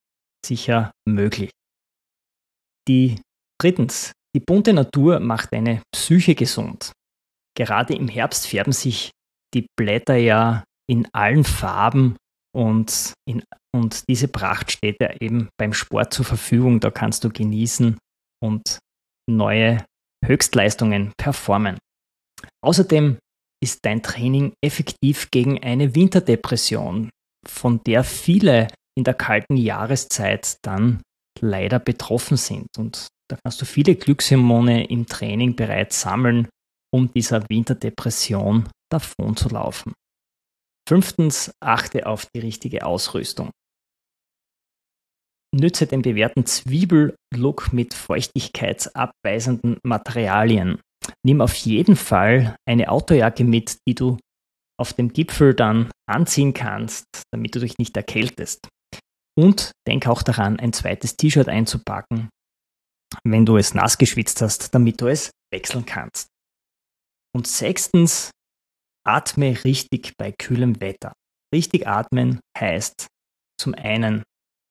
sicher 0.46 0.92
möglich. 1.08 1.52
Die 2.88 3.20
drittens, 3.60 4.12
die 4.36 4.40
bunte 4.40 4.74
Natur 4.74 5.20
macht 5.20 5.54
eine 5.54 5.82
Psyche 5.94 6.36
gesund. 6.36 6.92
Gerade 7.58 7.96
im 7.96 8.08
Herbst 8.08 8.48
färben 8.48 8.74
sich 8.74 9.12
die 9.54 9.66
Blätter 9.78 10.16
ja 10.16 10.64
in 10.88 11.08
allen 11.14 11.44
Farben 11.44 12.16
und, 12.56 13.14
in, 13.28 13.44
und 13.76 14.08
diese 14.08 14.28
Pracht 14.28 14.72
steht 14.72 14.98
ja 15.02 15.14
eben 15.20 15.50
beim 15.58 15.74
Sport 15.74 16.14
zur 16.14 16.26
Verfügung. 16.26 16.80
Da 16.80 16.92
kannst 16.92 17.24
du 17.24 17.30
genießen 17.30 17.98
und 18.44 18.80
neue 19.28 19.84
Höchstleistungen 20.28 21.14
performen. 21.18 21.78
Außerdem 22.64 23.18
ist 23.64 23.80
dein 23.86 24.04
Training 24.04 24.54
effektiv 24.64 25.32
gegen 25.32 25.62
eine 25.64 25.96
Winterdepression, 25.96 27.10
von 27.48 27.84
der 27.84 28.04
viele 28.04 28.68
in 28.98 29.04
der 29.04 29.14
kalten 29.14 29.58
Jahreszeit 29.58 30.58
dann 30.64 31.02
leider 31.42 31.80
betroffen 31.80 32.38
sind. 32.38 32.68
Und 32.78 33.08
da 33.30 33.38
kannst 33.44 33.62
du 33.62 33.66
viele 33.66 33.96
Glückshormone 33.96 34.88
im 34.88 35.06
Training 35.06 35.56
bereits 35.56 36.02
sammeln, 36.02 36.48
um 36.94 37.12
dieser 37.12 37.48
Winterdepression 37.50 38.70
davon 38.92 39.36
zu 39.36 39.50
laufen. 39.50 39.94
Fünftens, 40.88 41.52
achte 41.60 42.06
auf 42.06 42.28
die 42.34 42.40
richtige 42.40 42.86
Ausrüstung. 42.86 43.50
Nütze 45.56 45.88
den 45.88 46.02
bewährten 46.02 46.46
Zwiebellook 46.46 47.72
mit 47.72 47.94
feuchtigkeitsabweisenden 47.94 49.78
Materialien. 49.84 50.80
Nimm 51.24 51.42
auf 51.42 51.56
jeden 51.56 51.96
Fall 51.96 52.56
eine 52.68 52.90
Autojacke 52.90 53.44
mit, 53.44 53.78
die 53.88 53.96
du 53.96 54.18
auf 54.78 54.94
dem 54.94 55.14
Gipfel 55.14 55.54
dann 55.54 55.90
anziehen 56.10 56.54
kannst, 56.54 57.06
damit 57.32 57.56
du 57.56 57.60
dich 57.60 57.78
nicht 57.78 57.96
erkältest. 57.96 58.68
Und 59.38 59.72
denk 59.88 60.08
auch 60.08 60.24
daran, 60.24 60.60
ein 60.60 60.74
zweites 60.74 61.16
T-Shirt 61.16 61.48
einzupacken, 61.48 62.30
wenn 63.24 63.46
du 63.46 63.58
es 63.58 63.74
nass 63.74 63.98
geschwitzt 63.98 64.42
hast, 64.42 64.74
damit 64.74 65.02
du 65.02 65.08
es 65.08 65.32
wechseln 65.52 65.86
kannst. 65.86 66.28
Und 67.34 67.48
sechstens, 67.48 68.32
atme 69.06 69.64
richtig 69.64 70.14
bei 70.18 70.32
kühlem 70.32 70.82
Wetter. 70.82 71.14
Richtig 71.54 71.88
atmen 71.88 72.40
heißt 72.58 73.08
zum 73.60 73.74
einen 73.76 74.24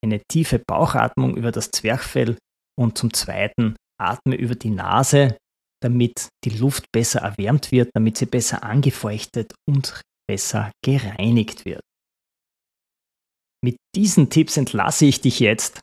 eine 0.05 0.23
tiefe 0.31 0.59
Bauchatmung 0.59 1.37
über 1.37 1.51
das 1.51 1.71
Zwerchfell 1.71 2.39
und 2.79 2.97
zum 2.97 3.13
zweiten 3.13 3.77
atme 4.01 4.37
über 4.37 4.55
die 4.55 4.71
Nase, 4.71 5.37
damit 5.83 6.29
die 6.45 6.51
Luft 6.51 6.87
besser 6.93 7.21
erwärmt 7.21 7.73
wird, 7.73 7.91
damit 7.95 8.17
sie 8.17 8.27
besser 8.27 8.63
angefeuchtet 8.63 9.53
und 9.69 10.01
besser 10.29 10.71
gereinigt 10.85 11.65
wird. 11.65 11.81
Mit 13.65 13.77
diesen 13.95 14.31
Tipps 14.31 14.57
entlasse 14.57 15.07
ich 15.07 15.21
dich 15.21 15.41
jetzt 15.41 15.81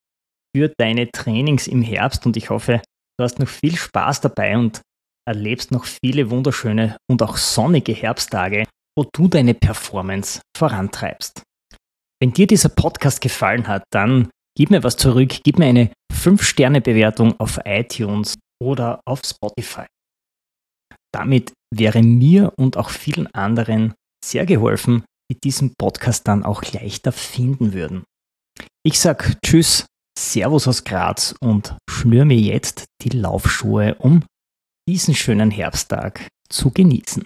für 0.56 0.72
deine 0.78 1.12
Trainings 1.12 1.68
im 1.68 1.82
Herbst 1.82 2.26
und 2.26 2.38
ich 2.38 2.50
hoffe, 2.50 2.82
du 3.18 3.24
hast 3.24 3.40
noch 3.40 3.48
viel 3.48 3.76
Spaß 3.76 4.22
dabei 4.22 4.58
und 4.58 4.82
erlebst 5.28 5.72
noch 5.72 5.86
viele 5.86 6.30
wunderschöne 6.30 6.98
und 7.10 7.24
auch 7.24 7.38
sonnige 7.38 7.94
Herbsttage, 7.94 8.66
wo 8.98 9.06
du 9.14 9.28
deine 9.28 9.54
Performance 9.54 10.42
vorantreibst. 10.58 11.44
Wenn 12.22 12.34
dir 12.34 12.46
dieser 12.46 12.70
Podcast 12.70 13.20
gefallen 13.20 13.68
hat, 13.68 13.84
dann 13.92 14.30
gib 14.56 14.70
mir 14.70 14.84
was 14.84 14.96
zurück, 14.96 15.40
gib 15.44 15.58
mir 15.58 15.66
eine 15.66 15.92
5-Sterne-Bewertung 16.14 17.40
auf 17.40 17.60
iTunes 17.66 18.36
oder 18.62 19.02
auf 19.08 19.22
Spotify. 19.26 19.88
Damit 21.12 21.52
wäre 21.74 22.04
mir 22.04 22.54
und 22.58 22.78
auch 22.78 22.92
vielen 22.92 23.26
anderen 23.34 23.96
sehr 24.24 24.46
geholfen, 24.46 25.04
die 25.32 25.40
diesen 25.44 25.74
Podcast 25.80 26.28
dann 26.28 26.44
auch 26.44 26.64
leichter 26.74 27.12
finden 27.12 27.74
würden. 27.74 28.04
Ich 28.86 29.00
sag 29.00 29.42
Tschüss, 29.44 29.88
Servus 30.16 30.68
aus 30.68 30.84
Graz 30.84 31.34
und 31.42 31.76
schnür 31.90 32.26
mir 32.26 32.38
jetzt 32.38 32.86
die 33.02 33.18
Laufschuhe, 33.18 33.96
um 33.96 34.24
diesen 34.88 35.16
schönen 35.16 35.50
Herbsttag 35.50 36.28
zu 36.50 36.70
genießen. 36.70 37.26